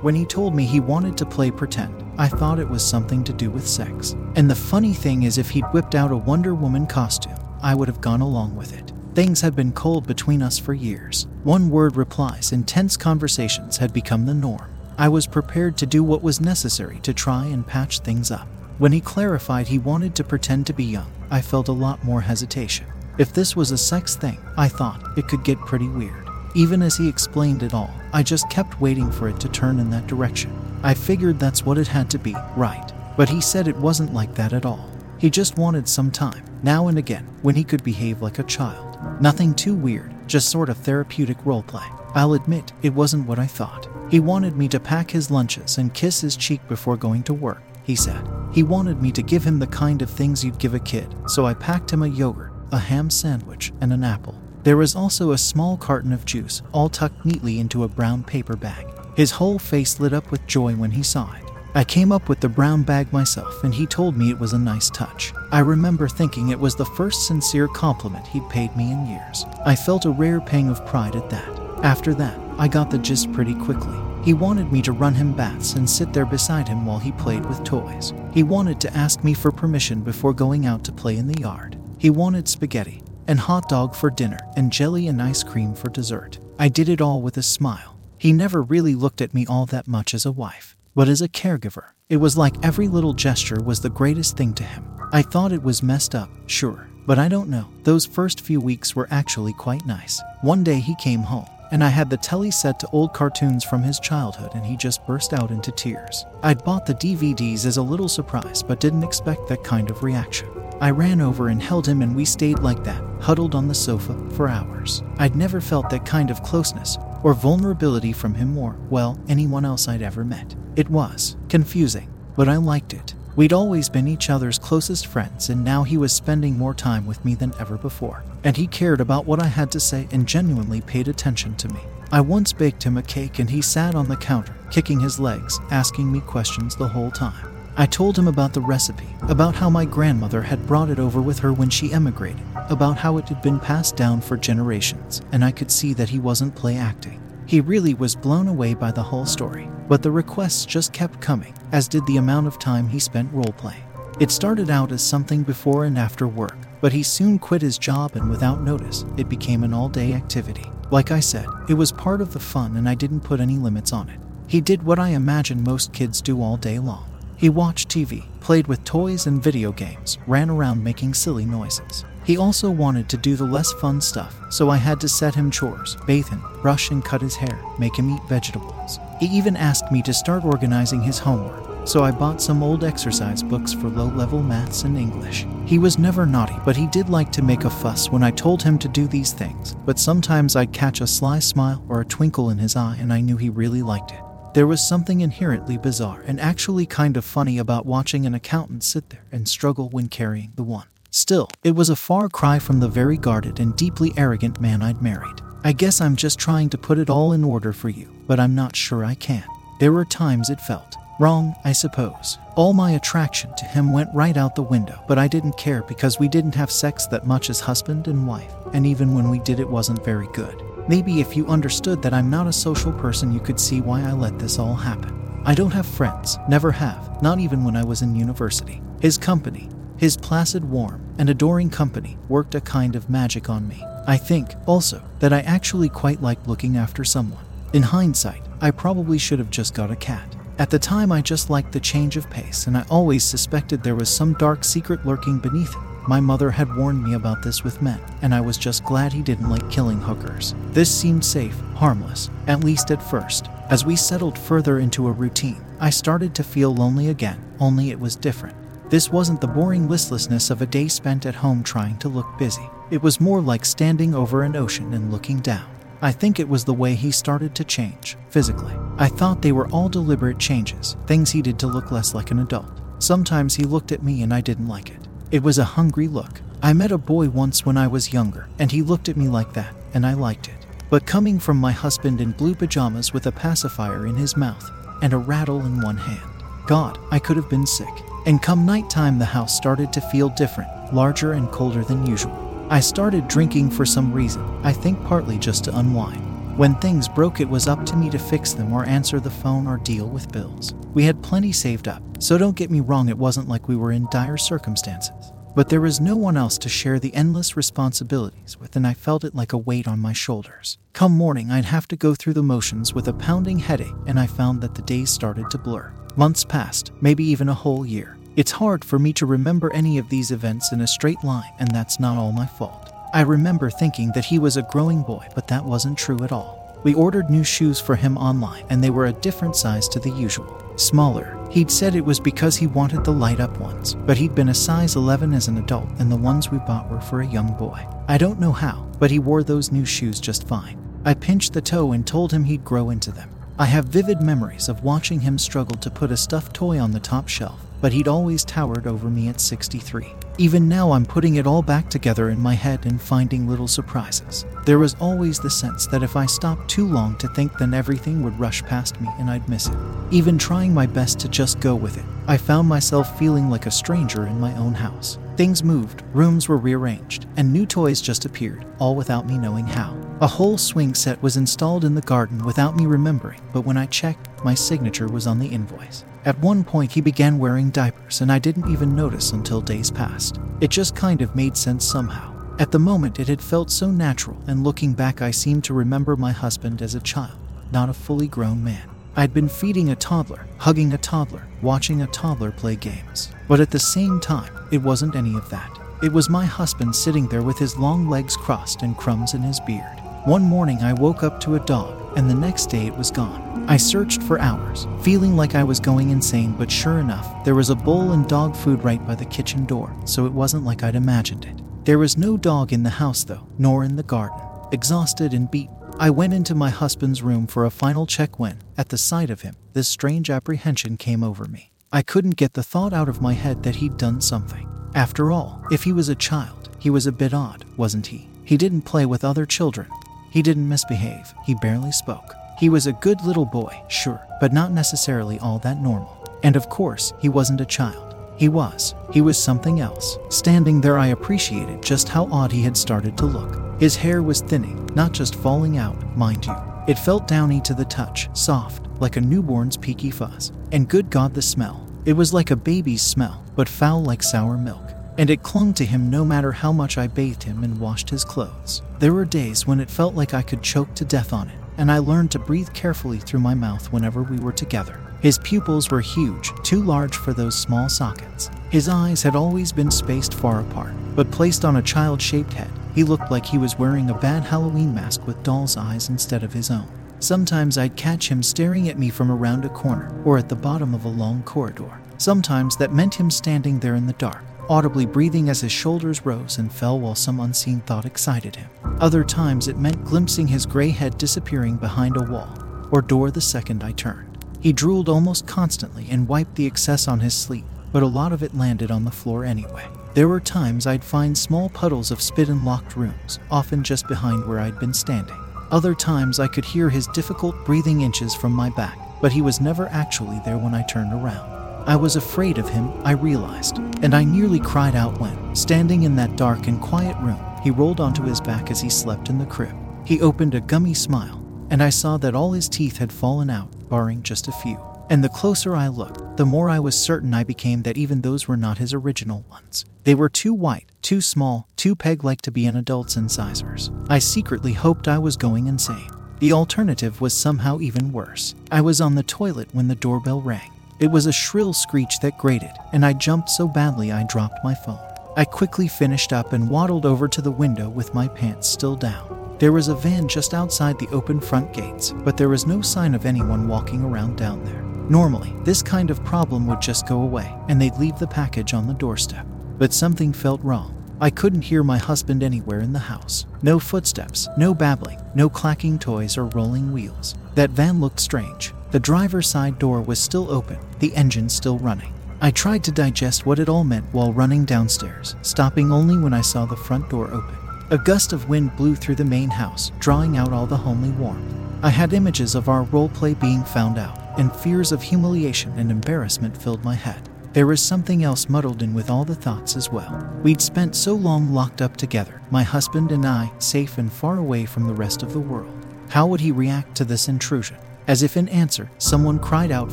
When 0.00 0.14
he 0.14 0.24
told 0.24 0.54
me 0.54 0.64
he 0.64 0.80
wanted 0.80 1.18
to 1.18 1.26
play 1.26 1.50
pretend, 1.50 2.02
I 2.16 2.28
thought 2.28 2.58
it 2.58 2.70
was 2.70 2.82
something 2.82 3.22
to 3.24 3.34
do 3.34 3.50
with 3.50 3.68
sex. 3.68 4.16
And 4.34 4.50
the 4.50 4.54
funny 4.54 4.94
thing 4.94 5.24
is, 5.24 5.36
if 5.36 5.50
he'd 5.50 5.70
whipped 5.74 5.94
out 5.94 6.10
a 6.10 6.16
Wonder 6.16 6.54
Woman 6.54 6.86
costume, 6.86 7.36
I 7.62 7.74
would 7.74 7.88
have 7.88 8.00
gone 8.00 8.22
along 8.22 8.56
with 8.56 8.72
it. 8.72 8.94
Things 9.14 9.42
had 9.42 9.54
been 9.54 9.72
cold 9.72 10.06
between 10.06 10.40
us 10.40 10.58
for 10.58 10.72
years. 10.72 11.26
One 11.44 11.68
word 11.68 11.96
replies, 11.96 12.50
intense 12.50 12.96
conversations 12.96 13.76
had 13.76 13.92
become 13.92 14.24
the 14.24 14.32
norm. 14.32 14.72
I 14.96 15.10
was 15.10 15.26
prepared 15.26 15.76
to 15.78 15.86
do 15.86 16.02
what 16.02 16.22
was 16.22 16.40
necessary 16.40 16.98
to 17.00 17.12
try 17.12 17.44
and 17.44 17.66
patch 17.66 17.98
things 17.98 18.30
up. 18.30 18.48
When 18.78 18.90
he 18.90 19.02
clarified 19.02 19.68
he 19.68 19.78
wanted 19.78 20.14
to 20.14 20.24
pretend 20.24 20.66
to 20.66 20.72
be 20.72 20.84
young, 20.84 21.12
I 21.30 21.42
felt 21.42 21.68
a 21.68 21.72
lot 21.72 22.02
more 22.02 22.22
hesitation. 22.22 22.86
If 23.18 23.34
this 23.34 23.54
was 23.54 23.70
a 23.70 23.76
sex 23.76 24.16
thing, 24.16 24.38
I 24.56 24.68
thought 24.68 25.02
it 25.18 25.28
could 25.28 25.44
get 25.44 25.58
pretty 25.58 25.88
weird. 25.88 26.26
Even 26.54 26.80
as 26.80 26.96
he 26.96 27.06
explained 27.06 27.62
it 27.62 27.74
all, 27.74 27.92
I 28.14 28.22
just 28.22 28.48
kept 28.48 28.80
waiting 28.80 29.12
for 29.12 29.28
it 29.28 29.38
to 29.40 29.48
turn 29.50 29.78
in 29.78 29.90
that 29.90 30.06
direction. 30.06 30.56
I 30.82 30.94
figured 30.94 31.38
that's 31.38 31.66
what 31.66 31.76
it 31.76 31.86
had 31.86 32.08
to 32.10 32.18
be, 32.18 32.34
right? 32.56 32.90
But 33.18 33.28
he 33.28 33.42
said 33.42 33.68
it 33.68 33.76
wasn't 33.76 34.14
like 34.14 34.34
that 34.36 34.54
at 34.54 34.64
all. 34.64 34.88
He 35.18 35.28
just 35.28 35.58
wanted 35.58 35.86
some 35.86 36.10
time, 36.10 36.44
now 36.62 36.88
and 36.88 36.96
again, 36.96 37.28
when 37.42 37.56
he 37.56 37.62
could 37.62 37.84
behave 37.84 38.22
like 38.22 38.38
a 38.38 38.44
child. 38.44 38.91
Nothing 39.20 39.54
too 39.54 39.74
weird, 39.74 40.14
just 40.26 40.48
sort 40.48 40.68
of 40.68 40.76
therapeutic 40.78 41.38
roleplay. 41.44 41.86
I'll 42.14 42.34
admit, 42.34 42.72
it 42.82 42.92
wasn't 42.92 43.26
what 43.26 43.38
I 43.38 43.46
thought. 43.46 43.88
He 44.10 44.20
wanted 44.20 44.56
me 44.56 44.68
to 44.68 44.80
pack 44.80 45.10
his 45.10 45.30
lunches 45.30 45.78
and 45.78 45.94
kiss 45.94 46.20
his 46.20 46.36
cheek 46.36 46.60
before 46.68 46.96
going 46.96 47.22
to 47.24 47.34
work, 47.34 47.62
he 47.84 47.96
said. 47.96 48.28
He 48.52 48.62
wanted 48.62 49.00
me 49.00 49.10
to 49.12 49.22
give 49.22 49.44
him 49.44 49.58
the 49.58 49.66
kind 49.66 50.02
of 50.02 50.10
things 50.10 50.44
you'd 50.44 50.58
give 50.58 50.74
a 50.74 50.80
kid, 50.80 51.14
so 51.26 51.46
I 51.46 51.54
packed 51.54 51.92
him 51.92 52.02
a 52.02 52.08
yogurt, 52.08 52.52
a 52.70 52.78
ham 52.78 53.08
sandwich, 53.08 53.72
and 53.80 53.92
an 53.92 54.04
apple. 54.04 54.38
There 54.62 54.76
was 54.76 54.94
also 54.94 55.32
a 55.32 55.38
small 55.38 55.76
carton 55.76 56.12
of 56.12 56.24
juice, 56.24 56.62
all 56.72 56.88
tucked 56.88 57.24
neatly 57.24 57.58
into 57.58 57.84
a 57.84 57.88
brown 57.88 58.22
paper 58.22 58.56
bag. 58.56 58.86
His 59.16 59.32
whole 59.32 59.58
face 59.58 59.98
lit 59.98 60.12
up 60.12 60.30
with 60.30 60.46
joy 60.46 60.74
when 60.74 60.92
he 60.92 61.02
saw 61.02 61.32
it. 61.34 61.41
I 61.74 61.84
came 61.84 62.12
up 62.12 62.28
with 62.28 62.40
the 62.40 62.50
brown 62.50 62.82
bag 62.82 63.10
myself, 63.14 63.64
and 63.64 63.74
he 63.74 63.86
told 63.86 64.14
me 64.14 64.28
it 64.28 64.38
was 64.38 64.52
a 64.52 64.58
nice 64.58 64.90
touch. 64.90 65.32
I 65.50 65.60
remember 65.60 66.06
thinking 66.06 66.50
it 66.50 66.60
was 66.60 66.74
the 66.74 66.84
first 66.84 67.26
sincere 67.26 67.66
compliment 67.66 68.26
he'd 68.26 68.48
paid 68.50 68.76
me 68.76 68.92
in 68.92 69.06
years. 69.06 69.46
I 69.64 69.74
felt 69.74 70.04
a 70.04 70.10
rare 70.10 70.40
pang 70.40 70.68
of 70.68 70.84
pride 70.84 71.16
at 71.16 71.30
that. 71.30 71.48
After 71.82 72.12
that, 72.14 72.38
I 72.58 72.68
got 72.68 72.90
the 72.90 72.98
gist 72.98 73.32
pretty 73.32 73.54
quickly. 73.54 73.98
He 74.22 74.34
wanted 74.34 74.70
me 74.70 74.82
to 74.82 74.92
run 74.92 75.14
him 75.14 75.32
baths 75.32 75.72
and 75.72 75.88
sit 75.88 76.12
there 76.12 76.26
beside 76.26 76.68
him 76.68 76.84
while 76.84 76.98
he 76.98 77.12
played 77.12 77.46
with 77.46 77.64
toys. 77.64 78.12
He 78.34 78.42
wanted 78.42 78.78
to 78.82 78.94
ask 78.94 79.24
me 79.24 79.32
for 79.32 79.50
permission 79.50 80.02
before 80.02 80.34
going 80.34 80.66
out 80.66 80.84
to 80.84 80.92
play 80.92 81.16
in 81.16 81.26
the 81.26 81.40
yard. 81.40 81.78
He 81.96 82.10
wanted 82.10 82.48
spaghetti 82.48 83.02
and 83.26 83.40
hot 83.40 83.70
dog 83.70 83.94
for 83.94 84.10
dinner 84.10 84.38
and 84.56 84.70
jelly 84.70 85.08
and 85.08 85.22
ice 85.22 85.42
cream 85.42 85.74
for 85.74 85.88
dessert. 85.88 86.38
I 86.58 86.68
did 86.68 86.90
it 86.90 87.00
all 87.00 87.22
with 87.22 87.38
a 87.38 87.42
smile. 87.42 87.96
He 88.18 88.32
never 88.32 88.60
really 88.60 88.94
looked 88.94 89.22
at 89.22 89.32
me 89.32 89.46
all 89.46 89.64
that 89.66 89.88
much 89.88 90.12
as 90.12 90.26
a 90.26 90.32
wife. 90.32 90.76
But 90.94 91.08
as 91.08 91.22
a 91.22 91.28
caregiver, 91.28 91.92
it 92.10 92.18
was 92.18 92.36
like 92.36 92.62
every 92.62 92.86
little 92.86 93.14
gesture 93.14 93.58
was 93.64 93.80
the 93.80 93.88
greatest 93.88 94.36
thing 94.36 94.52
to 94.54 94.64
him. 94.64 94.84
I 95.10 95.22
thought 95.22 95.52
it 95.52 95.62
was 95.62 95.82
messed 95.82 96.14
up, 96.14 96.28
sure, 96.46 96.86
but 97.06 97.18
I 97.18 97.28
don't 97.28 97.48
know. 97.48 97.68
Those 97.82 98.04
first 98.04 98.42
few 98.42 98.60
weeks 98.60 98.94
were 98.94 99.08
actually 99.10 99.54
quite 99.54 99.86
nice. 99.86 100.20
One 100.42 100.62
day 100.62 100.80
he 100.80 100.94
came 100.96 101.20
home, 101.20 101.46
and 101.70 101.82
I 101.82 101.88
had 101.88 102.10
the 102.10 102.18
telly 102.18 102.50
set 102.50 102.78
to 102.80 102.88
old 102.92 103.14
cartoons 103.14 103.64
from 103.64 103.82
his 103.82 104.00
childhood, 104.00 104.50
and 104.54 104.66
he 104.66 104.76
just 104.76 105.06
burst 105.06 105.32
out 105.32 105.50
into 105.50 105.72
tears. 105.72 106.26
I'd 106.42 106.62
bought 106.62 106.84
the 106.84 106.94
DVDs 106.94 107.64
as 107.64 107.78
a 107.78 107.82
little 107.82 108.08
surprise, 108.08 108.62
but 108.62 108.80
didn't 108.80 109.04
expect 109.04 109.48
that 109.48 109.64
kind 109.64 109.90
of 109.90 110.02
reaction. 110.02 110.50
I 110.82 110.90
ran 110.90 111.22
over 111.22 111.48
and 111.48 111.62
held 111.62 111.86
him, 111.86 112.02
and 112.02 112.14
we 112.14 112.26
stayed 112.26 112.58
like 112.58 112.84
that, 112.84 113.02
huddled 113.18 113.54
on 113.54 113.66
the 113.66 113.74
sofa 113.74 114.14
for 114.32 114.46
hours. 114.46 115.02
I'd 115.18 115.36
never 115.36 115.62
felt 115.62 115.88
that 115.88 116.04
kind 116.04 116.30
of 116.30 116.42
closeness 116.42 116.98
or 117.22 117.32
vulnerability 117.32 118.12
from 118.12 118.34
him 118.34 118.58
or, 118.58 118.76
well, 118.90 119.18
anyone 119.28 119.64
else 119.64 119.88
I'd 119.88 120.02
ever 120.02 120.22
met. 120.22 120.54
It 120.74 120.88
was 120.88 121.36
confusing, 121.50 122.08
but 122.34 122.48
I 122.48 122.56
liked 122.56 122.94
it. 122.94 123.14
We'd 123.36 123.52
always 123.52 123.90
been 123.90 124.08
each 124.08 124.30
other's 124.30 124.58
closest 124.58 125.06
friends, 125.06 125.50
and 125.50 125.62
now 125.62 125.84
he 125.84 125.98
was 125.98 126.12
spending 126.12 126.56
more 126.56 126.72
time 126.72 127.06
with 127.06 127.22
me 127.24 127.34
than 127.34 127.52
ever 127.58 127.76
before. 127.76 128.24
And 128.42 128.56
he 128.56 128.66
cared 128.66 129.00
about 129.00 129.26
what 129.26 129.42
I 129.42 129.46
had 129.46 129.70
to 129.72 129.80
say 129.80 130.08
and 130.12 130.26
genuinely 130.26 130.80
paid 130.80 131.08
attention 131.08 131.56
to 131.56 131.68
me. 131.68 131.80
I 132.10 132.20
once 132.20 132.52
baked 132.52 132.82
him 132.82 132.96
a 132.96 133.02
cake, 133.02 133.38
and 133.38 133.50
he 133.50 133.60
sat 133.60 133.94
on 133.94 134.08
the 134.08 134.16
counter, 134.16 134.54
kicking 134.70 135.00
his 135.00 135.20
legs, 135.20 135.60
asking 135.70 136.10
me 136.10 136.20
questions 136.20 136.76
the 136.76 136.88
whole 136.88 137.10
time. 137.10 137.48
I 137.76 137.86
told 137.86 138.18
him 138.18 138.28
about 138.28 138.52
the 138.52 138.60
recipe, 138.60 139.08
about 139.28 139.54
how 139.54 139.70
my 139.70 139.86
grandmother 139.86 140.42
had 140.42 140.66
brought 140.66 140.90
it 140.90 140.98
over 140.98 141.22
with 141.22 141.38
her 141.38 141.52
when 141.54 141.70
she 141.70 141.92
emigrated, 141.92 142.42
about 142.68 142.98
how 142.98 143.16
it 143.16 143.28
had 143.28 143.40
been 143.40 143.60
passed 143.60 143.96
down 143.96 144.20
for 144.20 144.36
generations, 144.36 145.22
and 145.32 145.42
I 145.42 145.52
could 145.52 145.70
see 145.70 145.94
that 145.94 146.10
he 146.10 146.18
wasn't 146.18 146.54
play 146.54 146.76
acting. 146.76 147.18
He 147.52 147.60
really 147.60 147.92
was 147.92 148.16
blown 148.16 148.48
away 148.48 148.72
by 148.72 148.92
the 148.92 149.02
whole 149.02 149.26
story, 149.26 149.68
but 149.86 150.02
the 150.02 150.10
requests 150.10 150.64
just 150.64 150.94
kept 150.94 151.20
coming, 151.20 151.52
as 151.70 151.86
did 151.86 152.06
the 152.06 152.16
amount 152.16 152.46
of 152.46 152.58
time 152.58 152.88
he 152.88 152.98
spent 152.98 153.30
role 153.30 153.52
playing. 153.58 153.84
It 154.18 154.30
started 154.30 154.70
out 154.70 154.90
as 154.90 155.02
something 155.02 155.42
before 155.42 155.84
and 155.84 155.98
after 155.98 156.26
work, 156.26 156.56
but 156.80 156.94
he 156.94 157.02
soon 157.02 157.38
quit 157.38 157.60
his 157.60 157.76
job 157.76 158.16
and 158.16 158.30
without 158.30 158.62
notice, 158.62 159.04
it 159.18 159.28
became 159.28 159.64
an 159.64 159.74
all 159.74 159.90
day 159.90 160.14
activity. 160.14 160.64
Like 160.90 161.10
I 161.10 161.20
said, 161.20 161.44
it 161.68 161.74
was 161.74 161.92
part 161.92 162.22
of 162.22 162.32
the 162.32 162.40
fun 162.40 162.78
and 162.78 162.88
I 162.88 162.94
didn't 162.94 163.20
put 163.20 163.38
any 163.38 163.58
limits 163.58 163.92
on 163.92 164.08
it. 164.08 164.18
He 164.46 164.62
did 164.62 164.82
what 164.82 164.98
I 164.98 165.10
imagine 165.10 165.62
most 165.62 165.92
kids 165.92 166.22
do 166.22 166.40
all 166.40 166.56
day 166.56 166.78
long. 166.78 167.04
He 167.36 167.50
watched 167.50 167.90
TV, 167.90 168.24
played 168.40 168.66
with 168.66 168.82
toys 168.84 169.26
and 169.26 169.42
video 169.42 169.72
games, 169.72 170.16
ran 170.26 170.48
around 170.48 170.82
making 170.82 171.12
silly 171.12 171.44
noises. 171.44 172.06
He 172.24 172.36
also 172.36 172.70
wanted 172.70 173.08
to 173.08 173.16
do 173.16 173.34
the 173.34 173.44
less 173.44 173.72
fun 173.72 174.00
stuff, 174.00 174.40
so 174.48 174.70
I 174.70 174.76
had 174.76 175.00
to 175.00 175.08
set 175.08 175.34
him 175.34 175.50
chores, 175.50 175.96
bathe 176.06 176.28
him, 176.28 176.42
brush 176.62 176.90
and 176.90 177.04
cut 177.04 177.20
his 177.20 177.34
hair, 177.34 177.60
make 177.78 177.96
him 177.96 178.10
eat 178.10 178.22
vegetables. 178.28 179.00
He 179.18 179.26
even 179.26 179.56
asked 179.56 179.90
me 179.90 180.02
to 180.02 180.14
start 180.14 180.44
organizing 180.44 181.02
his 181.02 181.18
homework, 181.18 181.86
so 181.86 182.04
I 182.04 182.12
bought 182.12 182.40
some 182.40 182.62
old 182.62 182.84
exercise 182.84 183.42
books 183.42 183.72
for 183.72 183.88
low 183.88 184.06
level 184.06 184.40
maths 184.40 184.84
and 184.84 184.96
English. 184.96 185.46
He 185.66 185.80
was 185.80 185.98
never 185.98 186.24
naughty, 186.24 186.54
but 186.64 186.76
he 186.76 186.86
did 186.86 187.08
like 187.08 187.32
to 187.32 187.42
make 187.42 187.64
a 187.64 187.70
fuss 187.70 188.08
when 188.08 188.22
I 188.22 188.30
told 188.30 188.62
him 188.62 188.78
to 188.78 188.88
do 188.88 189.08
these 189.08 189.32
things, 189.32 189.74
but 189.84 189.98
sometimes 189.98 190.54
I'd 190.54 190.72
catch 190.72 191.00
a 191.00 191.08
sly 191.08 191.40
smile 191.40 191.84
or 191.88 192.00
a 192.00 192.06
twinkle 192.06 192.50
in 192.50 192.58
his 192.58 192.76
eye 192.76 192.98
and 193.00 193.12
I 193.12 193.20
knew 193.20 193.36
he 193.36 193.50
really 193.50 193.82
liked 193.82 194.12
it. 194.12 194.20
There 194.54 194.68
was 194.68 194.86
something 194.86 195.22
inherently 195.22 195.76
bizarre 195.76 196.22
and 196.24 196.38
actually 196.38 196.86
kind 196.86 197.16
of 197.16 197.24
funny 197.24 197.58
about 197.58 197.84
watching 197.84 198.26
an 198.26 198.34
accountant 198.34 198.84
sit 198.84 199.10
there 199.10 199.24
and 199.32 199.48
struggle 199.48 199.88
when 199.88 200.08
carrying 200.08 200.52
the 200.54 200.62
one. 200.62 200.86
Still, 201.14 201.50
it 201.62 201.76
was 201.76 201.90
a 201.90 201.96
far 201.96 202.30
cry 202.30 202.58
from 202.58 202.80
the 202.80 202.88
very 202.88 203.18
guarded 203.18 203.60
and 203.60 203.76
deeply 203.76 204.14
arrogant 204.16 204.62
man 204.62 204.80
I'd 204.80 205.02
married. 205.02 205.42
I 205.62 205.72
guess 205.72 206.00
I'm 206.00 206.16
just 206.16 206.38
trying 206.38 206.70
to 206.70 206.78
put 206.78 206.98
it 206.98 207.10
all 207.10 207.34
in 207.34 207.44
order 207.44 207.74
for 207.74 207.90
you, 207.90 208.08
but 208.26 208.40
I'm 208.40 208.54
not 208.54 208.74
sure 208.74 209.04
I 209.04 209.14
can. 209.14 209.44
There 209.78 209.92
were 209.92 210.06
times 210.06 210.48
it 210.48 210.58
felt 210.58 210.96
wrong, 211.20 211.54
I 211.66 211.72
suppose. 211.72 212.38
All 212.56 212.72
my 212.72 212.92
attraction 212.92 213.54
to 213.56 213.66
him 213.66 213.92
went 213.92 214.08
right 214.14 214.38
out 214.38 214.54
the 214.54 214.62
window, 214.62 215.04
but 215.06 215.18
I 215.18 215.28
didn't 215.28 215.58
care 215.58 215.82
because 215.82 216.18
we 216.18 216.28
didn't 216.28 216.54
have 216.54 216.70
sex 216.70 217.04
that 217.08 217.26
much 217.26 217.50
as 217.50 217.60
husband 217.60 218.08
and 218.08 218.26
wife, 218.26 218.54
and 218.72 218.86
even 218.86 219.14
when 219.14 219.28
we 219.28 219.38
did, 219.40 219.60
it 219.60 219.68
wasn't 219.68 220.02
very 220.02 220.28
good. 220.32 220.62
Maybe 220.88 221.20
if 221.20 221.36
you 221.36 221.46
understood 221.46 222.00
that 222.00 222.14
I'm 222.14 222.30
not 222.30 222.46
a 222.46 222.52
social 222.54 222.90
person, 222.90 223.32
you 223.32 223.40
could 223.40 223.60
see 223.60 223.82
why 223.82 224.00
I 224.00 224.12
let 224.12 224.38
this 224.38 224.58
all 224.58 224.74
happen. 224.74 225.42
I 225.44 225.54
don't 225.54 225.72
have 225.72 225.86
friends, 225.86 226.38
never 226.48 226.72
have, 226.72 227.22
not 227.22 227.38
even 227.38 227.64
when 227.64 227.76
I 227.76 227.84
was 227.84 228.00
in 228.00 228.16
university. 228.16 228.80
His 229.02 229.18
company, 229.18 229.68
his 230.02 230.16
placid, 230.16 230.64
warm, 230.64 231.00
and 231.18 231.30
adoring 231.30 231.70
company 231.70 232.18
worked 232.28 232.56
a 232.56 232.60
kind 232.60 232.96
of 232.96 233.08
magic 233.08 233.48
on 233.48 233.68
me. 233.68 233.80
I 234.04 234.16
think, 234.16 234.52
also, 234.66 235.00
that 235.20 235.32
I 235.32 235.42
actually 235.42 235.88
quite 235.88 236.20
liked 236.20 236.48
looking 236.48 236.76
after 236.76 237.04
someone. 237.04 237.44
In 237.72 237.84
hindsight, 237.84 238.42
I 238.60 238.72
probably 238.72 239.16
should 239.16 239.38
have 239.38 239.50
just 239.50 239.74
got 239.74 239.92
a 239.92 239.96
cat. 239.96 240.34
At 240.58 240.70
the 240.70 240.78
time, 240.80 241.12
I 241.12 241.20
just 241.20 241.50
liked 241.50 241.70
the 241.70 241.78
change 241.78 242.16
of 242.16 242.28
pace, 242.30 242.66
and 242.66 242.76
I 242.76 242.84
always 242.90 243.22
suspected 243.22 243.80
there 243.80 243.94
was 243.94 244.08
some 244.08 244.32
dark 244.34 244.64
secret 244.64 245.06
lurking 245.06 245.38
beneath 245.38 245.70
it. 245.70 246.08
My 246.08 246.18
mother 246.18 246.50
had 246.50 246.74
warned 246.74 247.04
me 247.04 247.14
about 247.14 247.40
this 247.40 247.62
with 247.62 247.80
men, 247.80 248.00
and 248.22 248.34
I 248.34 248.40
was 248.40 248.58
just 248.58 248.84
glad 248.84 249.12
he 249.12 249.22
didn't 249.22 249.50
like 249.50 249.70
killing 249.70 250.00
hookers. 250.00 250.56
This 250.70 250.92
seemed 250.92 251.24
safe, 251.24 251.60
harmless, 251.76 252.28
at 252.48 252.64
least 252.64 252.90
at 252.90 253.08
first. 253.08 253.46
As 253.70 253.84
we 253.84 253.94
settled 253.94 254.36
further 254.36 254.80
into 254.80 255.06
a 255.06 255.12
routine, 255.12 255.64
I 255.78 255.90
started 255.90 256.34
to 256.34 256.42
feel 256.42 256.74
lonely 256.74 257.08
again, 257.08 257.40
only 257.60 257.92
it 257.92 258.00
was 258.00 258.16
different. 258.16 258.56
This 258.92 259.10
wasn't 259.10 259.40
the 259.40 259.48
boring 259.48 259.88
listlessness 259.88 260.50
of 260.50 260.60
a 260.60 260.66
day 260.66 260.86
spent 260.86 261.24
at 261.24 261.34
home 261.34 261.62
trying 261.62 261.96
to 262.00 262.10
look 262.10 262.26
busy. 262.36 262.68
It 262.90 263.02
was 263.02 263.22
more 263.22 263.40
like 263.40 263.64
standing 263.64 264.14
over 264.14 264.42
an 264.42 264.54
ocean 264.54 264.92
and 264.92 265.10
looking 265.10 265.40
down. 265.40 265.64
I 266.02 266.12
think 266.12 266.38
it 266.38 266.46
was 266.46 266.62
the 266.62 266.74
way 266.74 266.94
he 266.94 267.10
started 267.10 267.54
to 267.54 267.64
change, 267.64 268.18
physically. 268.28 268.74
I 268.98 269.08
thought 269.08 269.40
they 269.40 269.52
were 269.52 269.66
all 269.68 269.88
deliberate 269.88 270.38
changes, 270.38 270.98
things 271.06 271.30
he 271.30 271.40
did 271.40 271.58
to 271.60 271.68
look 271.68 271.90
less 271.90 272.14
like 272.14 272.32
an 272.32 272.40
adult. 272.40 272.82
Sometimes 272.98 273.54
he 273.54 273.64
looked 273.64 273.92
at 273.92 274.02
me 274.02 274.20
and 274.20 274.34
I 274.34 274.42
didn't 274.42 274.68
like 274.68 274.90
it. 274.90 275.08
It 275.30 275.42
was 275.42 275.56
a 275.56 275.64
hungry 275.64 276.06
look. 276.06 276.42
I 276.62 276.74
met 276.74 276.92
a 276.92 276.98
boy 276.98 277.30
once 277.30 277.64
when 277.64 277.78
I 277.78 277.86
was 277.86 278.12
younger, 278.12 278.46
and 278.58 278.70
he 278.70 278.82
looked 278.82 279.08
at 279.08 279.16
me 279.16 279.26
like 279.26 279.54
that, 279.54 279.74
and 279.94 280.04
I 280.04 280.12
liked 280.12 280.48
it. 280.48 280.66
But 280.90 281.06
coming 281.06 281.38
from 281.38 281.56
my 281.56 281.72
husband 281.72 282.20
in 282.20 282.32
blue 282.32 282.54
pajamas 282.54 283.14
with 283.14 283.26
a 283.26 283.32
pacifier 283.32 284.06
in 284.06 284.16
his 284.16 284.36
mouth 284.36 284.70
and 285.00 285.14
a 285.14 285.16
rattle 285.16 285.64
in 285.64 285.80
one 285.80 285.96
hand, 285.96 286.30
God, 286.66 286.98
I 287.10 287.18
could 287.18 287.38
have 287.38 287.48
been 287.48 287.66
sick. 287.66 287.88
And 288.24 288.40
come 288.40 288.64
nighttime, 288.64 289.18
the 289.18 289.24
house 289.24 289.56
started 289.56 289.92
to 289.92 290.00
feel 290.00 290.28
different, 290.30 290.94
larger 290.94 291.32
and 291.32 291.50
colder 291.50 291.82
than 291.82 292.06
usual. 292.06 292.66
I 292.70 292.78
started 292.78 293.26
drinking 293.26 293.70
for 293.70 293.84
some 293.84 294.12
reason, 294.12 294.42
I 294.62 294.72
think 294.72 295.02
partly 295.04 295.38
just 295.38 295.64
to 295.64 295.76
unwind. 295.76 296.28
When 296.56 296.74
things 296.76 297.08
broke, 297.08 297.40
it 297.40 297.48
was 297.48 297.66
up 297.66 297.84
to 297.86 297.96
me 297.96 298.10
to 298.10 298.18
fix 298.18 298.52
them 298.52 298.72
or 298.72 298.84
answer 298.84 299.18
the 299.18 299.30
phone 299.30 299.66
or 299.66 299.78
deal 299.78 300.06
with 300.06 300.30
bills. 300.30 300.74
We 300.94 301.02
had 301.02 301.22
plenty 301.22 301.50
saved 301.50 301.88
up, 301.88 302.02
so 302.20 302.38
don't 302.38 302.56
get 302.56 302.70
me 302.70 302.80
wrong, 302.80 303.08
it 303.08 303.18
wasn't 303.18 303.48
like 303.48 303.68
we 303.68 303.76
were 303.76 303.90
in 303.90 304.06
dire 304.10 304.36
circumstances. 304.36 305.32
But 305.54 305.68
there 305.68 305.80
was 305.80 306.00
no 306.00 306.16
one 306.16 306.36
else 306.36 306.56
to 306.58 306.68
share 306.68 306.98
the 306.98 307.14
endless 307.14 307.56
responsibilities 307.56 308.56
with, 308.58 308.76
and 308.76 308.86
I 308.86 308.94
felt 308.94 309.24
it 309.24 309.34
like 309.34 309.52
a 309.52 309.58
weight 309.58 309.88
on 309.88 309.98
my 309.98 310.12
shoulders. 310.12 310.78
Come 310.92 311.12
morning, 311.12 311.50
I'd 311.50 311.66
have 311.66 311.88
to 311.88 311.96
go 311.96 312.14
through 312.14 312.34
the 312.34 312.42
motions 312.42 312.94
with 312.94 313.08
a 313.08 313.12
pounding 313.12 313.58
headache, 313.58 313.92
and 314.06 314.18
I 314.18 314.26
found 314.26 314.62
that 314.62 314.74
the 314.74 314.82
days 314.82 315.10
started 315.10 315.50
to 315.50 315.58
blur. 315.58 315.92
Months 316.14 316.44
passed, 316.44 316.92
maybe 317.00 317.24
even 317.24 317.48
a 317.48 317.54
whole 317.54 317.86
year. 317.86 318.18
It's 318.36 318.50
hard 318.50 318.84
for 318.84 318.98
me 318.98 319.14
to 319.14 319.24
remember 319.24 319.72
any 319.72 319.96
of 319.96 320.10
these 320.10 320.30
events 320.30 320.70
in 320.70 320.82
a 320.82 320.86
straight 320.86 321.24
line, 321.24 321.52
and 321.58 321.70
that's 321.70 321.98
not 321.98 322.18
all 322.18 322.32
my 322.32 322.44
fault. 322.44 322.92
I 323.14 323.22
remember 323.22 323.70
thinking 323.70 324.12
that 324.14 324.26
he 324.26 324.38
was 324.38 324.58
a 324.58 324.68
growing 324.70 325.02
boy, 325.02 325.26
but 325.34 325.48
that 325.48 325.64
wasn't 325.64 325.96
true 325.96 326.22
at 326.22 326.30
all. 326.30 326.78
We 326.82 326.92
ordered 326.92 327.30
new 327.30 327.44
shoes 327.44 327.80
for 327.80 327.96
him 327.96 328.18
online, 328.18 328.64
and 328.68 328.84
they 328.84 328.90
were 328.90 329.06
a 329.06 329.12
different 329.12 329.56
size 329.56 329.88
to 329.88 330.00
the 330.00 330.10
usual. 330.10 330.62
Smaller. 330.76 331.38
He'd 331.50 331.70
said 331.70 331.94
it 331.94 332.04
was 332.04 332.20
because 332.20 332.56
he 332.56 332.66
wanted 332.66 333.04
the 333.04 333.12
light 333.12 333.40
up 333.40 333.58
ones, 333.58 333.94
but 333.94 334.18
he'd 334.18 334.34
been 334.34 334.50
a 334.50 334.54
size 334.54 334.96
11 334.96 335.32
as 335.32 335.48
an 335.48 335.56
adult, 335.56 335.88
and 335.98 336.12
the 336.12 336.16
ones 336.16 336.50
we 336.50 336.58
bought 336.58 336.90
were 336.90 337.00
for 337.00 337.22
a 337.22 337.26
young 337.26 337.56
boy. 337.56 337.86
I 338.06 338.18
don't 338.18 338.40
know 338.40 338.52
how, 338.52 338.86
but 338.98 339.10
he 339.10 339.18
wore 339.18 339.42
those 339.42 339.72
new 339.72 339.86
shoes 339.86 340.20
just 340.20 340.46
fine. 340.46 340.78
I 341.06 341.14
pinched 341.14 341.54
the 341.54 341.62
toe 341.62 341.92
and 341.92 342.06
told 342.06 342.32
him 342.32 342.44
he'd 342.44 342.64
grow 342.64 342.90
into 342.90 343.12
them. 343.12 343.30
I 343.62 343.66
have 343.66 343.84
vivid 343.84 344.20
memories 344.20 344.68
of 344.68 344.82
watching 344.82 345.20
him 345.20 345.38
struggle 345.38 345.76
to 345.76 345.88
put 345.88 346.10
a 346.10 346.16
stuffed 346.16 346.52
toy 346.52 346.80
on 346.80 346.90
the 346.90 346.98
top 346.98 347.28
shelf, 347.28 347.60
but 347.80 347.92
he'd 347.92 348.08
always 348.08 348.44
towered 348.44 348.88
over 348.88 349.08
me 349.08 349.28
at 349.28 349.40
63. 349.40 350.12
Even 350.36 350.68
now, 350.68 350.90
I'm 350.90 351.06
putting 351.06 351.36
it 351.36 351.46
all 351.46 351.62
back 351.62 351.88
together 351.88 352.30
in 352.30 352.40
my 352.40 352.54
head 352.54 352.86
and 352.86 353.00
finding 353.00 353.46
little 353.46 353.68
surprises. 353.68 354.44
There 354.66 354.80
was 354.80 354.96
always 354.98 355.38
the 355.38 355.48
sense 355.48 355.86
that 355.86 356.02
if 356.02 356.16
I 356.16 356.26
stopped 356.26 356.68
too 356.68 356.88
long 356.88 357.16
to 357.18 357.28
think, 357.28 357.56
then 357.56 357.72
everything 357.72 358.24
would 358.24 358.40
rush 358.40 358.64
past 358.64 359.00
me 359.00 359.08
and 359.20 359.30
I'd 359.30 359.48
miss 359.48 359.68
it. 359.68 359.76
Even 360.10 360.38
trying 360.38 360.74
my 360.74 360.86
best 360.86 361.20
to 361.20 361.28
just 361.28 361.60
go 361.60 361.76
with 361.76 361.96
it, 361.96 362.04
I 362.26 362.38
found 362.38 362.68
myself 362.68 363.16
feeling 363.16 363.48
like 363.48 363.66
a 363.66 363.70
stranger 363.70 364.26
in 364.26 364.40
my 364.40 364.52
own 364.56 364.74
house. 364.74 365.18
Things 365.36 365.64
moved, 365.64 366.02
rooms 366.12 366.46
were 366.46 366.58
rearranged, 366.58 367.26
and 367.38 367.50
new 367.50 367.64
toys 367.64 368.02
just 368.02 368.26
appeared, 368.26 368.66
all 368.78 368.94
without 368.94 369.26
me 369.26 369.38
knowing 369.38 369.66
how. 369.66 369.96
A 370.20 370.26
whole 370.26 370.58
swing 370.58 370.94
set 370.94 371.20
was 371.22 371.38
installed 371.38 371.86
in 371.86 371.94
the 371.94 372.02
garden 372.02 372.44
without 372.44 372.76
me 372.76 372.84
remembering, 372.84 373.40
but 373.50 373.62
when 373.62 373.78
I 373.78 373.86
checked, 373.86 374.28
my 374.44 374.54
signature 374.54 375.08
was 375.08 375.26
on 375.26 375.38
the 375.38 375.48
invoice. 375.48 376.04
At 376.26 376.38
one 376.40 376.62
point, 376.64 376.92
he 376.92 377.00
began 377.00 377.38
wearing 377.38 377.70
diapers, 377.70 378.20
and 378.20 378.30
I 378.30 378.38
didn't 378.38 378.70
even 378.70 378.94
notice 378.94 379.32
until 379.32 379.62
days 379.62 379.90
passed. 379.90 380.38
It 380.60 380.70
just 380.70 380.94
kind 380.94 381.22
of 381.22 381.34
made 381.34 381.56
sense 381.56 381.84
somehow. 381.84 382.30
At 382.58 382.70
the 382.70 382.78
moment, 382.78 383.18
it 383.18 383.28
had 383.28 383.40
felt 383.40 383.70
so 383.70 383.90
natural, 383.90 384.36
and 384.46 384.62
looking 384.62 384.92
back, 384.92 385.22
I 385.22 385.30
seemed 385.30 385.64
to 385.64 385.74
remember 385.74 386.14
my 386.14 386.32
husband 386.32 386.82
as 386.82 386.94
a 386.94 387.00
child, 387.00 387.38
not 387.72 387.88
a 387.88 387.94
fully 387.94 388.28
grown 388.28 388.62
man. 388.62 388.91
I'd 389.14 389.34
been 389.34 389.48
feeding 389.48 389.90
a 389.90 389.96
toddler, 389.96 390.46
hugging 390.56 390.94
a 390.94 390.98
toddler, 390.98 391.46
watching 391.60 392.00
a 392.00 392.06
toddler 392.06 392.50
play 392.50 392.76
games. 392.76 393.30
But 393.46 393.60
at 393.60 393.70
the 393.70 393.78
same 393.78 394.20
time, 394.20 394.50
it 394.70 394.78
wasn't 394.78 395.16
any 395.16 395.34
of 395.34 395.50
that. 395.50 395.78
It 396.02 396.10
was 396.10 396.30
my 396.30 396.46
husband 396.46 396.96
sitting 396.96 397.28
there 397.28 397.42
with 397.42 397.58
his 397.58 397.76
long 397.76 398.08
legs 398.08 398.38
crossed 398.38 398.80
and 398.82 398.96
crumbs 398.96 399.34
in 399.34 399.42
his 399.42 399.60
beard. 399.60 400.00
One 400.24 400.42
morning, 400.42 400.78
I 400.78 400.94
woke 400.94 401.22
up 401.22 401.40
to 401.40 401.56
a 401.56 401.60
dog, 401.60 402.16
and 402.16 402.28
the 402.28 402.34
next 402.34 402.70
day 402.70 402.86
it 402.86 402.96
was 402.96 403.10
gone. 403.10 403.66
I 403.68 403.76
searched 403.76 404.22
for 404.22 404.40
hours, 404.40 404.88
feeling 405.02 405.36
like 405.36 405.54
I 405.54 405.62
was 405.62 405.78
going 405.78 406.08
insane, 406.08 406.52
but 406.52 406.70
sure 406.70 406.98
enough, 406.98 407.44
there 407.44 407.54
was 407.54 407.68
a 407.68 407.76
bowl 407.76 408.12
and 408.12 408.26
dog 408.26 408.56
food 408.56 408.82
right 408.82 409.06
by 409.06 409.14
the 409.14 409.26
kitchen 409.26 409.66
door, 409.66 409.94
so 410.06 410.24
it 410.24 410.32
wasn't 410.32 410.64
like 410.64 410.82
I'd 410.82 410.94
imagined 410.94 411.44
it. 411.44 411.84
There 411.84 411.98
was 411.98 412.16
no 412.16 412.38
dog 412.38 412.72
in 412.72 412.82
the 412.82 412.90
house, 412.90 413.24
though, 413.24 413.46
nor 413.58 413.84
in 413.84 413.96
the 413.96 414.02
garden. 414.02 414.40
Exhausted 414.72 415.34
and 415.34 415.50
beaten, 415.50 415.76
I 415.98 416.10
went 416.10 416.34
into 416.34 416.54
my 416.54 416.70
husband's 416.70 417.22
room 417.22 417.46
for 417.46 417.64
a 417.64 417.70
final 417.70 418.06
check 418.06 418.38
when, 418.38 418.58
at 418.76 418.88
the 418.88 418.98
sight 418.98 419.30
of 419.30 419.42
him, 419.42 419.54
this 419.72 419.88
strange 419.88 420.30
apprehension 420.30 420.96
came 420.96 421.22
over 421.22 421.44
me. 421.44 421.70
I 421.92 422.02
couldn't 422.02 422.36
get 422.36 422.54
the 422.54 422.62
thought 422.62 422.92
out 422.92 423.08
of 423.08 423.22
my 423.22 423.34
head 423.34 423.62
that 423.62 423.76
he'd 423.76 423.98
done 423.98 424.20
something. 424.20 424.68
After 424.94 425.30
all, 425.30 425.62
if 425.70 425.84
he 425.84 425.92
was 425.92 426.08
a 426.08 426.14
child, 426.14 426.70
he 426.78 426.90
was 426.90 427.06
a 427.06 427.12
bit 427.12 427.32
odd, 427.32 427.64
wasn't 427.76 428.06
he? 428.06 428.28
He 428.44 428.56
didn't 428.56 428.82
play 428.82 429.06
with 429.06 429.24
other 429.24 429.46
children, 429.46 429.88
he 430.30 430.42
didn't 430.42 430.68
misbehave, 430.68 431.32
he 431.44 431.54
barely 431.54 431.92
spoke. 431.92 432.34
He 432.58 432.68
was 432.68 432.86
a 432.86 432.92
good 432.94 433.22
little 433.22 433.46
boy, 433.46 433.82
sure, 433.88 434.20
but 434.40 434.52
not 434.52 434.72
necessarily 434.72 435.38
all 435.38 435.58
that 435.60 435.80
normal. 435.80 436.24
And 436.42 436.56
of 436.56 436.68
course, 436.68 437.12
he 437.20 437.28
wasn't 437.28 437.60
a 437.60 437.66
child. 437.66 438.11
He 438.36 438.48
was. 438.48 438.94
He 439.12 439.20
was 439.20 439.36
something 439.36 439.80
else. 439.80 440.18
Standing 440.30 440.80
there, 440.80 440.98
I 440.98 441.08
appreciated 441.08 441.82
just 441.82 442.08
how 442.08 442.28
odd 442.32 442.52
he 442.52 442.62
had 442.62 442.76
started 442.76 443.16
to 443.18 443.26
look. 443.26 443.80
His 443.80 443.96
hair 443.96 444.22
was 444.22 444.40
thinning, 444.40 444.88
not 444.94 445.12
just 445.12 445.34
falling 445.36 445.78
out, 445.78 446.16
mind 446.16 446.46
you. 446.46 446.56
It 446.88 446.98
felt 446.98 447.28
downy 447.28 447.60
to 447.62 447.74
the 447.74 447.84
touch, 447.84 448.28
soft, 448.36 448.86
like 449.00 449.16
a 449.16 449.20
newborn's 449.20 449.76
peaky 449.76 450.10
fuzz. 450.10 450.52
And 450.72 450.88
good 450.88 451.10
God, 451.10 451.34
the 451.34 451.42
smell. 451.42 451.86
It 452.04 452.14
was 452.14 452.32
like 452.32 452.50
a 452.50 452.56
baby's 452.56 453.02
smell, 453.02 453.44
but 453.54 453.68
foul 453.68 454.02
like 454.02 454.22
sour 454.22 454.56
milk 454.56 454.92
and 455.18 455.28
it 455.30 455.42
clung 455.42 455.74
to 455.74 455.84
him 455.84 456.10
no 456.10 456.24
matter 456.24 456.52
how 456.52 456.72
much 456.72 456.96
I 456.96 457.06
bathed 457.06 457.42
him 457.42 457.64
and 457.64 457.78
washed 457.78 458.10
his 458.10 458.24
clothes. 458.24 458.82
There 458.98 459.12
were 459.12 459.24
days 459.24 459.66
when 459.66 459.80
it 459.80 459.90
felt 459.90 460.14
like 460.14 460.34
I 460.34 460.42
could 460.42 460.62
choke 460.62 460.94
to 460.94 461.04
death 461.04 461.32
on 461.32 461.48
it, 461.48 461.58
and 461.76 461.90
I 461.90 461.98
learned 461.98 462.30
to 462.32 462.38
breathe 462.38 462.72
carefully 462.72 463.18
through 463.18 463.40
my 463.40 463.54
mouth 463.54 463.92
whenever 463.92 464.22
we 464.22 464.38
were 464.38 464.52
together. 464.52 464.98
His 465.22 465.38
pupils 465.38 465.88
were 465.88 466.00
huge, 466.00 466.52
too 466.64 466.82
large 466.82 467.14
for 467.14 467.32
those 467.32 467.56
small 467.56 467.88
sockets. 467.88 468.50
His 468.70 468.88
eyes 468.88 469.22
had 469.22 469.36
always 469.36 469.70
been 469.70 469.90
spaced 469.90 470.34
far 470.34 470.60
apart, 470.60 470.94
but 471.14 471.30
placed 471.30 471.64
on 471.64 471.76
a 471.76 471.82
child 471.82 472.20
shaped 472.20 472.52
head, 472.54 472.72
he 472.92 473.04
looked 473.04 473.30
like 473.30 473.46
he 473.46 473.56
was 473.56 473.78
wearing 473.78 474.10
a 474.10 474.18
bad 474.18 474.42
Halloween 474.42 474.92
mask 474.92 475.24
with 475.24 475.40
doll's 475.44 475.76
eyes 475.76 476.08
instead 476.08 476.42
of 476.42 476.52
his 476.52 476.72
own. 476.72 476.88
Sometimes 477.20 477.78
I'd 477.78 477.94
catch 477.94 478.28
him 478.28 478.42
staring 478.42 478.88
at 478.88 478.98
me 478.98 479.10
from 479.10 479.30
around 479.30 479.64
a 479.64 479.68
corner 479.68 480.12
or 480.24 480.38
at 480.38 480.48
the 480.48 480.56
bottom 480.56 480.92
of 480.92 481.04
a 481.04 481.08
long 481.08 481.44
corridor. 481.44 482.00
Sometimes 482.18 482.76
that 482.78 482.92
meant 482.92 483.14
him 483.14 483.30
standing 483.30 483.78
there 483.78 483.94
in 483.94 484.06
the 484.08 484.12
dark, 484.14 484.42
audibly 484.68 485.06
breathing 485.06 485.48
as 485.48 485.60
his 485.60 485.70
shoulders 485.70 486.26
rose 486.26 486.58
and 486.58 486.72
fell 486.72 486.98
while 486.98 487.14
some 487.14 487.38
unseen 487.38 487.80
thought 487.82 488.06
excited 488.06 488.56
him. 488.56 488.68
Other 489.00 489.22
times 489.22 489.68
it 489.68 489.78
meant 489.78 490.04
glimpsing 490.04 490.48
his 490.48 490.66
gray 490.66 490.90
head 490.90 491.16
disappearing 491.16 491.76
behind 491.76 492.16
a 492.16 492.24
wall 492.24 492.58
or 492.90 493.02
door 493.02 493.30
the 493.30 493.40
second 493.40 493.84
I 493.84 493.92
turned. 493.92 494.31
He 494.62 494.72
drooled 494.72 495.08
almost 495.08 495.44
constantly 495.48 496.06
and 496.08 496.28
wiped 496.28 496.54
the 496.54 496.66
excess 496.66 497.08
on 497.08 497.18
his 497.18 497.34
sleeve, 497.34 497.64
but 497.90 498.04
a 498.04 498.06
lot 498.06 498.32
of 498.32 498.44
it 498.44 498.56
landed 498.56 498.92
on 498.92 499.04
the 499.04 499.10
floor 499.10 499.44
anyway. 499.44 499.88
There 500.14 500.28
were 500.28 500.38
times 500.38 500.86
I'd 500.86 501.02
find 501.02 501.36
small 501.36 501.68
puddles 501.68 502.12
of 502.12 502.22
spit 502.22 502.48
in 502.48 502.64
locked 502.64 502.96
rooms, 502.96 503.40
often 503.50 503.82
just 503.82 504.06
behind 504.06 504.46
where 504.46 504.60
I'd 504.60 504.78
been 504.78 504.94
standing. 504.94 505.36
Other 505.72 505.96
times 505.96 506.38
I 506.38 506.46
could 506.46 506.64
hear 506.64 506.88
his 506.88 507.08
difficult 507.08 507.56
breathing 507.64 508.02
inches 508.02 508.36
from 508.36 508.52
my 508.52 508.70
back, 508.70 508.96
but 509.20 509.32
he 509.32 509.42
was 509.42 509.60
never 509.60 509.88
actually 509.88 510.40
there 510.44 510.58
when 510.58 510.74
I 510.74 510.82
turned 510.82 511.12
around. 511.12 511.50
I 511.88 511.96
was 511.96 512.14
afraid 512.14 512.58
of 512.58 512.68
him, 512.68 512.92
I 513.04 513.12
realized, 513.12 513.78
and 514.02 514.14
I 514.14 514.22
nearly 514.22 514.60
cried 514.60 514.94
out 514.94 515.18
when, 515.18 515.56
standing 515.56 516.04
in 516.04 516.14
that 516.16 516.36
dark 516.36 516.68
and 516.68 516.80
quiet 516.80 517.16
room, 517.16 517.40
he 517.64 517.72
rolled 517.72 517.98
onto 517.98 518.22
his 518.22 518.40
back 518.40 518.70
as 518.70 518.80
he 518.80 518.88
slept 518.88 519.28
in 519.28 519.38
the 519.38 519.46
crib. 519.46 519.74
He 520.06 520.20
opened 520.20 520.54
a 520.54 520.60
gummy 520.60 520.94
smile, 520.94 521.44
and 521.70 521.82
I 521.82 521.90
saw 521.90 522.16
that 522.18 522.36
all 522.36 522.52
his 522.52 522.68
teeth 522.68 522.98
had 522.98 523.12
fallen 523.12 523.50
out, 523.50 523.72
barring 523.92 524.22
just 524.22 524.48
a 524.48 524.52
few. 524.52 524.80
And 525.10 525.22
the 525.22 525.28
closer 525.28 525.76
I 525.76 525.88
looked, 525.88 526.38
the 526.38 526.46
more 526.46 526.70
I 526.70 526.80
was 526.80 526.98
certain 526.98 527.34
I 527.34 527.44
became 527.44 527.82
that 527.82 527.98
even 527.98 528.22
those 528.22 528.48
were 528.48 528.56
not 528.56 528.78
his 528.78 528.94
original 528.94 529.44
ones. 529.50 529.84
They 530.04 530.14
were 530.14 530.30
too 530.30 530.54
white, 530.54 530.86
too 531.02 531.20
small, 531.20 531.68
too 531.76 531.94
peg 531.94 532.24
like 532.24 532.40
to 532.42 532.50
be 532.50 532.64
an 532.64 532.76
adult's 532.76 533.18
incisors. 533.18 533.90
I 534.08 534.18
secretly 534.18 534.72
hoped 534.72 535.08
I 535.08 535.18
was 535.18 535.36
going 535.36 535.66
insane. 535.66 536.08
The 536.38 536.54
alternative 536.54 537.20
was 537.20 537.34
somehow 537.34 537.80
even 537.80 538.12
worse. 538.12 538.54
I 538.70 538.80
was 538.80 539.02
on 539.02 539.14
the 539.14 539.22
toilet 539.24 539.68
when 539.72 539.88
the 539.88 539.94
doorbell 539.94 540.40
rang. 540.40 540.72
It 540.98 541.10
was 541.10 541.26
a 541.26 541.32
shrill 541.32 541.74
screech 541.74 542.18
that 542.22 542.38
grated, 542.38 542.72
and 542.94 543.04
I 543.04 543.12
jumped 543.12 543.50
so 543.50 543.68
badly 543.68 544.10
I 544.10 544.24
dropped 544.24 544.64
my 544.64 544.74
phone. 544.74 545.06
I 545.36 545.44
quickly 545.44 545.86
finished 545.86 546.32
up 546.32 546.54
and 546.54 546.70
waddled 546.70 547.04
over 547.04 547.28
to 547.28 547.42
the 547.42 547.50
window 547.50 547.90
with 547.90 548.14
my 548.14 548.26
pants 548.26 548.68
still 548.68 548.96
down. 548.96 549.41
There 549.62 549.70
was 549.70 549.86
a 549.86 549.94
van 549.94 550.26
just 550.26 550.54
outside 550.54 550.98
the 550.98 551.06
open 551.12 551.38
front 551.38 551.72
gates, 551.72 552.12
but 552.24 552.36
there 552.36 552.48
was 552.48 552.66
no 552.66 552.80
sign 552.82 553.14
of 553.14 553.24
anyone 553.24 553.68
walking 553.68 554.02
around 554.02 554.36
down 554.36 554.64
there. 554.64 554.82
Normally, 555.08 555.54
this 555.62 555.84
kind 555.84 556.10
of 556.10 556.24
problem 556.24 556.66
would 556.66 556.80
just 556.80 557.06
go 557.06 557.22
away 557.22 557.54
and 557.68 557.80
they'd 557.80 557.94
leave 557.94 558.18
the 558.18 558.26
package 558.26 558.74
on 558.74 558.88
the 558.88 558.94
doorstep. 558.94 559.46
But 559.78 559.92
something 559.92 560.32
felt 560.32 560.60
wrong. 560.64 561.16
I 561.20 561.30
couldn't 561.30 561.62
hear 561.62 561.84
my 561.84 561.96
husband 561.96 562.42
anywhere 562.42 562.80
in 562.80 562.92
the 562.92 562.98
house. 562.98 563.46
No 563.62 563.78
footsteps, 563.78 564.48
no 564.58 564.74
babbling, 564.74 565.20
no 565.36 565.48
clacking 565.48 566.00
toys 566.00 566.36
or 566.36 566.46
rolling 566.46 566.92
wheels. 566.92 567.36
That 567.54 567.70
van 567.70 568.00
looked 568.00 568.18
strange. 568.18 568.74
The 568.90 568.98
driver's 568.98 569.46
side 569.46 569.78
door 569.78 570.02
was 570.02 570.18
still 570.18 570.50
open, 570.50 570.80
the 570.98 571.14
engine 571.14 571.48
still 571.48 571.78
running. 571.78 572.12
I 572.40 572.50
tried 572.50 572.82
to 572.82 572.90
digest 572.90 573.46
what 573.46 573.60
it 573.60 573.68
all 573.68 573.84
meant 573.84 574.06
while 574.12 574.32
running 574.32 574.64
downstairs, 574.64 575.36
stopping 575.42 575.92
only 575.92 576.18
when 576.18 576.34
I 576.34 576.40
saw 576.40 576.66
the 576.66 576.74
front 576.74 577.08
door 577.10 577.28
open. 577.32 577.61
A 577.92 577.98
gust 577.98 578.32
of 578.32 578.48
wind 578.48 578.74
blew 578.74 578.96
through 578.96 579.16
the 579.16 579.24
main 579.26 579.50
house, 579.50 579.92
drawing 579.98 580.38
out 580.38 580.50
all 580.50 580.64
the 580.64 580.78
homely 580.78 581.10
warmth. 581.10 581.54
I 581.82 581.90
had 581.90 582.14
images 582.14 582.54
of 582.54 582.70
our 582.70 582.86
roleplay 582.86 583.38
being 583.38 583.62
found 583.64 583.98
out, 583.98 584.18
and 584.38 584.50
fears 584.50 584.92
of 584.92 585.02
humiliation 585.02 585.78
and 585.78 585.90
embarrassment 585.90 586.56
filled 586.56 586.82
my 586.82 586.94
head. 586.94 587.28
There 587.52 587.66
was 587.66 587.82
something 587.82 588.24
else 588.24 588.48
muddled 588.48 588.82
in 588.82 588.94
with 588.94 589.10
all 589.10 589.26
the 589.26 589.34
thoughts 589.34 589.76
as 589.76 589.92
well. 589.92 590.26
We'd 590.42 590.62
spent 590.62 590.96
so 590.96 591.12
long 591.12 591.52
locked 591.52 591.82
up 591.82 591.98
together, 591.98 592.40
my 592.50 592.62
husband 592.62 593.12
and 593.12 593.26
I, 593.26 593.52
safe 593.58 593.98
and 593.98 594.10
far 594.10 594.38
away 594.38 594.64
from 594.64 594.86
the 594.86 594.94
rest 594.94 595.22
of 595.22 595.34
the 595.34 595.40
world. 595.40 595.86
How 596.08 596.26
would 596.28 596.40
he 596.40 596.50
react 596.50 596.96
to 596.96 597.04
this 597.04 597.28
intrusion? 597.28 597.76
As 598.06 598.22
if 598.22 598.38
in 598.38 598.48
answer, 598.48 598.90
someone 598.96 599.38
cried 599.38 599.70
out 599.70 599.92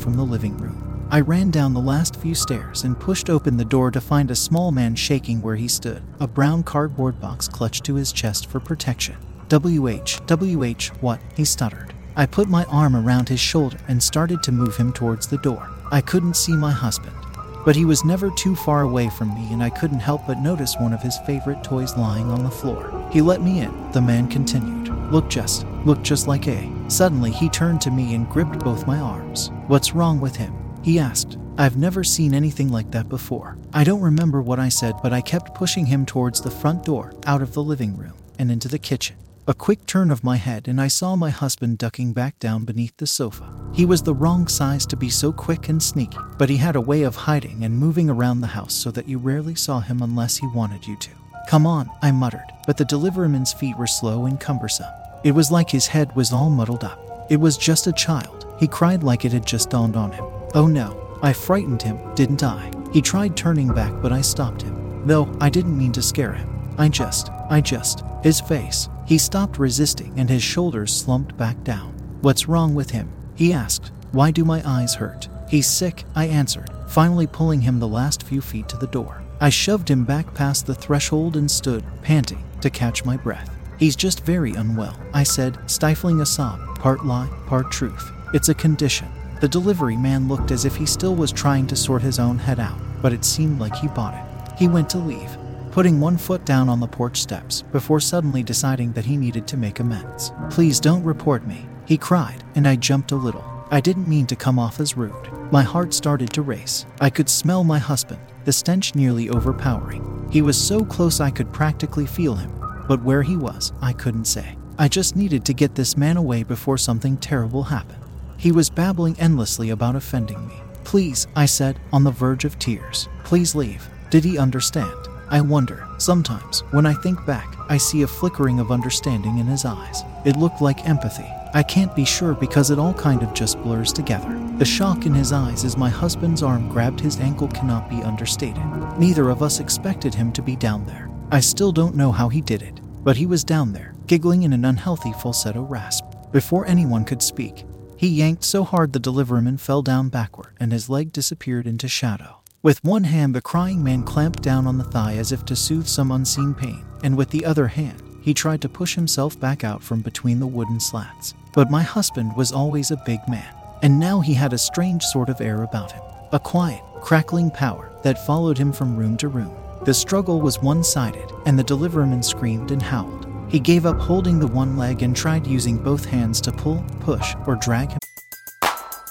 from 0.00 0.14
the 0.14 0.22
living 0.24 0.56
room. 0.56 0.89
I 1.12 1.18
ran 1.22 1.50
down 1.50 1.74
the 1.74 1.80
last 1.80 2.14
few 2.14 2.36
stairs 2.36 2.84
and 2.84 2.98
pushed 2.98 3.30
open 3.30 3.56
the 3.56 3.64
door 3.64 3.90
to 3.90 4.00
find 4.00 4.30
a 4.30 4.36
small 4.36 4.70
man 4.70 4.94
shaking 4.94 5.42
where 5.42 5.56
he 5.56 5.66
stood, 5.66 6.04
a 6.20 6.28
brown 6.28 6.62
cardboard 6.62 7.20
box 7.20 7.48
clutched 7.48 7.82
to 7.86 7.96
his 7.96 8.12
chest 8.12 8.48
for 8.48 8.60
protection. 8.60 9.16
WH, 9.48 10.20
WH, 10.28 10.86
what? 11.00 11.20
He 11.36 11.44
stuttered. 11.44 11.92
I 12.14 12.26
put 12.26 12.48
my 12.48 12.62
arm 12.66 12.94
around 12.94 13.28
his 13.28 13.40
shoulder 13.40 13.76
and 13.88 14.00
started 14.00 14.40
to 14.44 14.52
move 14.52 14.76
him 14.76 14.92
towards 14.92 15.26
the 15.26 15.38
door. 15.38 15.68
I 15.90 16.00
couldn't 16.00 16.36
see 16.36 16.54
my 16.54 16.70
husband, 16.70 17.16
but 17.64 17.74
he 17.74 17.84
was 17.84 18.04
never 18.04 18.30
too 18.30 18.54
far 18.54 18.82
away 18.82 19.10
from 19.10 19.34
me, 19.34 19.52
and 19.52 19.64
I 19.64 19.70
couldn't 19.70 19.98
help 19.98 20.28
but 20.28 20.38
notice 20.38 20.76
one 20.76 20.92
of 20.92 21.02
his 21.02 21.18
favorite 21.26 21.64
toys 21.64 21.96
lying 21.96 22.30
on 22.30 22.44
the 22.44 22.50
floor. 22.50 23.08
He 23.10 23.20
let 23.20 23.42
me 23.42 23.58
in, 23.58 23.90
the 23.90 24.00
man 24.00 24.28
continued. 24.28 24.88
Look 25.10 25.28
just, 25.28 25.66
look 25.84 26.02
just 26.02 26.28
like 26.28 26.46
A. 26.46 26.72
Suddenly, 26.86 27.32
he 27.32 27.48
turned 27.48 27.80
to 27.80 27.90
me 27.90 28.14
and 28.14 28.28
gripped 28.28 28.60
both 28.60 28.86
my 28.86 29.00
arms. 29.00 29.50
What's 29.66 29.92
wrong 29.92 30.20
with 30.20 30.36
him? 30.36 30.59
He 30.82 30.98
asked. 30.98 31.36
I've 31.58 31.76
never 31.76 32.02
seen 32.02 32.32
anything 32.32 32.70
like 32.70 32.90
that 32.92 33.08
before. 33.08 33.58
I 33.72 33.84
don't 33.84 34.00
remember 34.00 34.40
what 34.40 34.58
I 34.58 34.70
said, 34.70 34.94
but 35.02 35.12
I 35.12 35.20
kept 35.20 35.54
pushing 35.54 35.86
him 35.86 36.06
towards 36.06 36.40
the 36.40 36.50
front 36.50 36.84
door, 36.84 37.12
out 37.26 37.42
of 37.42 37.52
the 37.52 37.62
living 37.62 37.96
room, 37.96 38.14
and 38.38 38.50
into 38.50 38.68
the 38.68 38.78
kitchen. 38.78 39.16
A 39.46 39.54
quick 39.54 39.84
turn 39.84 40.10
of 40.10 40.24
my 40.24 40.36
head, 40.36 40.68
and 40.68 40.80
I 40.80 40.88
saw 40.88 41.16
my 41.16 41.30
husband 41.30 41.76
ducking 41.76 42.12
back 42.12 42.38
down 42.38 42.64
beneath 42.64 42.96
the 42.96 43.06
sofa. 43.06 43.52
He 43.74 43.84
was 43.84 44.02
the 44.02 44.14
wrong 44.14 44.46
size 44.48 44.86
to 44.86 44.96
be 44.96 45.10
so 45.10 45.32
quick 45.32 45.68
and 45.68 45.82
sneaky, 45.82 46.18
but 46.38 46.48
he 46.48 46.56
had 46.56 46.76
a 46.76 46.80
way 46.80 47.02
of 47.02 47.16
hiding 47.16 47.64
and 47.64 47.76
moving 47.76 48.08
around 48.08 48.40
the 48.40 48.46
house 48.46 48.74
so 48.74 48.90
that 48.92 49.08
you 49.08 49.18
rarely 49.18 49.54
saw 49.54 49.80
him 49.80 50.02
unless 50.02 50.36
he 50.36 50.46
wanted 50.46 50.86
you 50.86 50.96
to. 50.96 51.10
Come 51.48 51.66
on, 51.66 51.90
I 52.00 52.10
muttered, 52.12 52.46
but 52.66 52.76
the 52.76 52.84
delivererman's 52.84 53.52
feet 53.52 53.76
were 53.76 53.86
slow 53.86 54.26
and 54.26 54.40
cumbersome. 54.40 54.86
It 55.24 55.32
was 55.32 55.50
like 55.50 55.68
his 55.68 55.88
head 55.88 56.14
was 56.16 56.32
all 56.32 56.48
muddled 56.48 56.84
up. 56.84 57.26
It 57.28 57.40
was 57.40 57.58
just 57.58 57.86
a 57.86 57.92
child. 57.92 58.46
He 58.58 58.66
cried 58.66 59.02
like 59.02 59.24
it 59.24 59.32
had 59.32 59.46
just 59.46 59.68
dawned 59.68 59.96
on 59.96 60.12
him. 60.12 60.24
Oh 60.54 60.66
no, 60.66 61.18
I 61.22 61.32
frightened 61.32 61.82
him, 61.82 61.98
didn't 62.14 62.42
I? 62.42 62.72
He 62.92 63.00
tried 63.00 63.36
turning 63.36 63.72
back, 63.72 63.92
but 64.02 64.12
I 64.12 64.20
stopped 64.20 64.62
him. 64.62 65.06
Though 65.06 65.32
I 65.40 65.48
didn't 65.48 65.78
mean 65.78 65.92
to 65.92 66.02
scare 66.02 66.32
him. 66.32 66.48
I 66.76 66.88
just, 66.88 67.30
I 67.48 67.60
just, 67.60 68.02
his 68.22 68.40
face. 68.40 68.88
He 69.06 69.18
stopped 69.18 69.58
resisting 69.58 70.18
and 70.18 70.28
his 70.28 70.42
shoulders 70.42 70.94
slumped 70.94 71.36
back 71.36 71.62
down. 71.62 71.92
What's 72.20 72.48
wrong 72.48 72.74
with 72.74 72.90
him? 72.90 73.10
He 73.34 73.52
asked. 73.52 73.92
Why 74.12 74.32
do 74.32 74.44
my 74.44 74.60
eyes 74.66 74.94
hurt? 74.94 75.28
He's 75.48 75.68
sick, 75.68 76.04
I 76.16 76.26
answered, 76.26 76.68
finally 76.88 77.26
pulling 77.26 77.60
him 77.60 77.78
the 77.78 77.88
last 77.88 78.24
few 78.24 78.40
feet 78.40 78.68
to 78.70 78.76
the 78.76 78.88
door. 78.88 79.22
I 79.40 79.50
shoved 79.50 79.88
him 79.88 80.04
back 80.04 80.34
past 80.34 80.66
the 80.66 80.74
threshold 80.74 81.36
and 81.36 81.50
stood, 81.50 81.84
panting, 82.02 82.44
to 82.60 82.70
catch 82.70 83.04
my 83.04 83.16
breath. 83.16 83.56
He's 83.78 83.96
just 83.96 84.24
very 84.24 84.52
unwell, 84.54 84.98
I 85.14 85.22
said, 85.22 85.58
stifling 85.70 86.20
a 86.20 86.26
sob, 86.26 86.60
part 86.78 87.06
lie, 87.06 87.28
part 87.46 87.70
truth. 87.70 88.12
It's 88.34 88.48
a 88.48 88.54
condition. 88.54 89.08
The 89.40 89.48
delivery 89.48 89.96
man 89.96 90.28
looked 90.28 90.50
as 90.50 90.66
if 90.66 90.76
he 90.76 90.84
still 90.84 91.14
was 91.14 91.32
trying 91.32 91.66
to 91.68 91.76
sort 91.76 92.02
his 92.02 92.18
own 92.18 92.38
head 92.38 92.60
out, 92.60 92.78
but 93.00 93.14
it 93.14 93.24
seemed 93.24 93.58
like 93.58 93.74
he 93.74 93.88
bought 93.88 94.12
it. 94.12 94.58
He 94.58 94.68
went 94.68 94.90
to 94.90 94.98
leave, 94.98 95.34
putting 95.70 95.98
one 95.98 96.18
foot 96.18 96.44
down 96.44 96.68
on 96.68 96.78
the 96.78 96.86
porch 96.86 97.22
steps 97.22 97.62
before 97.62 98.00
suddenly 98.00 98.42
deciding 98.42 98.92
that 98.92 99.06
he 99.06 99.16
needed 99.16 99.48
to 99.48 99.56
make 99.56 99.80
amends. 99.80 100.32
Please 100.50 100.78
don't 100.78 101.02
report 101.02 101.46
me, 101.46 101.66
he 101.86 101.96
cried, 101.96 102.44
and 102.54 102.68
I 102.68 102.76
jumped 102.76 103.12
a 103.12 103.16
little. 103.16 103.44
I 103.70 103.80
didn't 103.80 104.08
mean 104.08 104.26
to 104.26 104.36
come 104.36 104.58
off 104.58 104.78
as 104.78 104.96
rude. 104.96 105.30
My 105.50 105.62
heart 105.62 105.94
started 105.94 106.30
to 106.34 106.42
race. 106.42 106.84
I 107.00 107.08
could 107.08 107.30
smell 107.30 107.64
my 107.64 107.78
husband, 107.78 108.20
the 108.44 108.52
stench 108.52 108.94
nearly 108.94 109.30
overpowering. 109.30 110.28
He 110.30 110.42
was 110.42 110.58
so 110.58 110.84
close 110.84 111.18
I 111.18 111.30
could 111.30 111.50
practically 111.50 112.06
feel 112.06 112.34
him, 112.34 112.52
but 112.86 113.02
where 113.02 113.22
he 113.22 113.36
was, 113.36 113.72
I 113.80 113.94
couldn't 113.94 114.26
say. 114.26 114.58
I 114.78 114.88
just 114.88 115.16
needed 115.16 115.46
to 115.46 115.54
get 115.54 115.76
this 115.76 115.96
man 115.96 116.16
away 116.18 116.42
before 116.42 116.76
something 116.78 117.16
terrible 117.16 117.62
happened. 117.64 117.99
He 118.40 118.52
was 118.52 118.70
babbling 118.70 119.20
endlessly 119.20 119.68
about 119.68 119.96
offending 119.96 120.48
me. 120.48 120.54
Please, 120.82 121.26
I 121.36 121.44
said, 121.44 121.78
on 121.92 122.04
the 122.04 122.10
verge 122.10 122.46
of 122.46 122.58
tears. 122.58 123.06
Please 123.22 123.54
leave. 123.54 123.86
Did 124.08 124.24
he 124.24 124.38
understand? 124.38 125.08
I 125.28 125.42
wonder. 125.42 125.86
Sometimes, 125.98 126.60
when 126.70 126.86
I 126.86 126.94
think 126.94 127.22
back, 127.26 127.54
I 127.68 127.76
see 127.76 128.00
a 128.00 128.06
flickering 128.06 128.58
of 128.58 128.72
understanding 128.72 129.36
in 129.36 129.46
his 129.46 129.66
eyes. 129.66 130.04
It 130.24 130.38
looked 130.38 130.62
like 130.62 130.88
empathy. 130.88 131.30
I 131.52 131.62
can't 131.62 131.94
be 131.94 132.06
sure 132.06 132.32
because 132.32 132.70
it 132.70 132.78
all 132.78 132.94
kind 132.94 133.22
of 133.22 133.34
just 133.34 133.62
blurs 133.62 133.92
together. 133.92 134.34
The 134.56 134.64
shock 134.64 135.04
in 135.04 135.12
his 135.12 135.32
eyes 135.32 135.62
as 135.66 135.76
my 135.76 135.90
husband's 135.90 136.42
arm 136.42 136.70
grabbed 136.70 137.00
his 137.00 137.20
ankle 137.20 137.48
cannot 137.48 137.90
be 137.90 138.02
understated. 138.02 138.64
Neither 138.98 139.28
of 139.28 139.42
us 139.42 139.60
expected 139.60 140.14
him 140.14 140.32
to 140.32 140.40
be 140.40 140.56
down 140.56 140.86
there. 140.86 141.10
I 141.30 141.40
still 141.40 141.72
don't 141.72 141.94
know 141.94 142.10
how 142.10 142.30
he 142.30 142.40
did 142.40 142.62
it, 142.62 142.80
but 143.04 143.18
he 143.18 143.26
was 143.26 143.44
down 143.44 143.74
there, 143.74 143.94
giggling 144.06 144.44
in 144.44 144.54
an 144.54 144.64
unhealthy 144.64 145.12
falsetto 145.12 145.60
rasp. 145.60 146.06
Before 146.32 146.64
anyone 146.64 147.04
could 147.04 147.20
speak, 147.20 147.66
he 148.00 148.08
yanked 148.08 148.42
so 148.42 148.64
hard 148.64 148.94
the 148.94 148.98
deliverman 148.98 149.60
fell 149.60 149.82
down 149.82 150.08
backward 150.08 150.54
and 150.58 150.72
his 150.72 150.88
leg 150.88 151.12
disappeared 151.12 151.66
into 151.66 151.86
shadow. 151.86 152.38
With 152.62 152.82
one 152.82 153.04
hand, 153.04 153.34
the 153.34 153.42
crying 153.42 153.84
man 153.84 154.04
clamped 154.04 154.40
down 154.40 154.66
on 154.66 154.78
the 154.78 154.84
thigh 154.84 155.16
as 155.16 155.32
if 155.32 155.44
to 155.44 155.54
soothe 155.54 155.86
some 155.86 156.10
unseen 156.10 156.54
pain, 156.54 156.82
and 157.02 157.14
with 157.14 157.28
the 157.28 157.44
other 157.44 157.66
hand, 157.66 158.02
he 158.22 158.32
tried 158.32 158.62
to 158.62 158.70
push 158.70 158.94
himself 158.94 159.38
back 159.38 159.64
out 159.64 159.82
from 159.82 160.00
between 160.00 160.40
the 160.40 160.46
wooden 160.46 160.80
slats. 160.80 161.34
But 161.52 161.70
my 161.70 161.82
husband 161.82 162.34
was 162.38 162.52
always 162.52 162.90
a 162.90 163.02
big 163.04 163.20
man, 163.28 163.54
and 163.82 164.00
now 164.00 164.20
he 164.20 164.32
had 164.32 164.54
a 164.54 164.58
strange 164.58 165.02
sort 165.04 165.28
of 165.28 165.42
air 165.42 165.62
about 165.62 165.92
him 165.92 166.02
a 166.32 166.40
quiet, 166.40 166.80
crackling 167.02 167.50
power 167.50 167.92
that 168.02 168.24
followed 168.24 168.56
him 168.56 168.72
from 168.72 168.96
room 168.96 169.18
to 169.18 169.28
room. 169.28 169.54
The 169.84 169.92
struggle 169.92 170.40
was 170.40 170.62
one 170.62 170.82
sided, 170.82 171.30
and 171.44 171.58
the 171.58 171.64
deliverman 171.64 172.22
screamed 172.22 172.70
and 172.70 172.80
howled. 172.80 173.19
He 173.50 173.58
gave 173.58 173.84
up 173.84 173.98
holding 173.98 174.38
the 174.38 174.46
one 174.46 174.76
leg 174.76 175.02
and 175.02 175.14
tried 175.14 175.46
using 175.46 175.76
both 175.76 176.04
hands 176.04 176.40
to 176.42 176.52
pull, 176.52 176.84
push, 177.00 177.34
or 177.46 177.56
drag 177.56 177.90
him. 177.90 177.98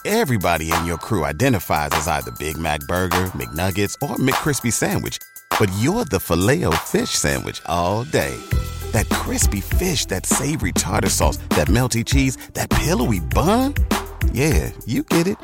Everybody 0.05 0.71
in 0.71 0.85
your 0.85 0.97
crew 0.97 1.25
identifies 1.25 1.89
as 1.91 2.07
either 2.07 2.31
Big 2.31 2.57
Mac 2.57 2.79
Burger, 2.87 3.31
McNuggets, 3.35 3.95
or 4.01 4.15
McCrispy 4.15 4.71
Sandwich, 4.71 5.17
but 5.59 5.69
you're 5.79 6.05
the 6.05 6.21
filet 6.21 6.63
fish 6.85 7.09
Sandwich 7.09 7.61
all 7.65 8.05
day. 8.05 8.35
That 8.91 9.09
crispy 9.09 9.59
fish, 9.59 10.05
that 10.05 10.25
savory 10.25 10.71
tartar 10.71 11.09
sauce, 11.09 11.37
that 11.49 11.67
melty 11.67 12.05
cheese, 12.05 12.37
that 12.53 12.69
pillowy 12.69 13.19
bun. 13.19 13.73
Yeah, 14.31 14.71
you 14.85 15.03
get 15.03 15.27
it 15.27 15.37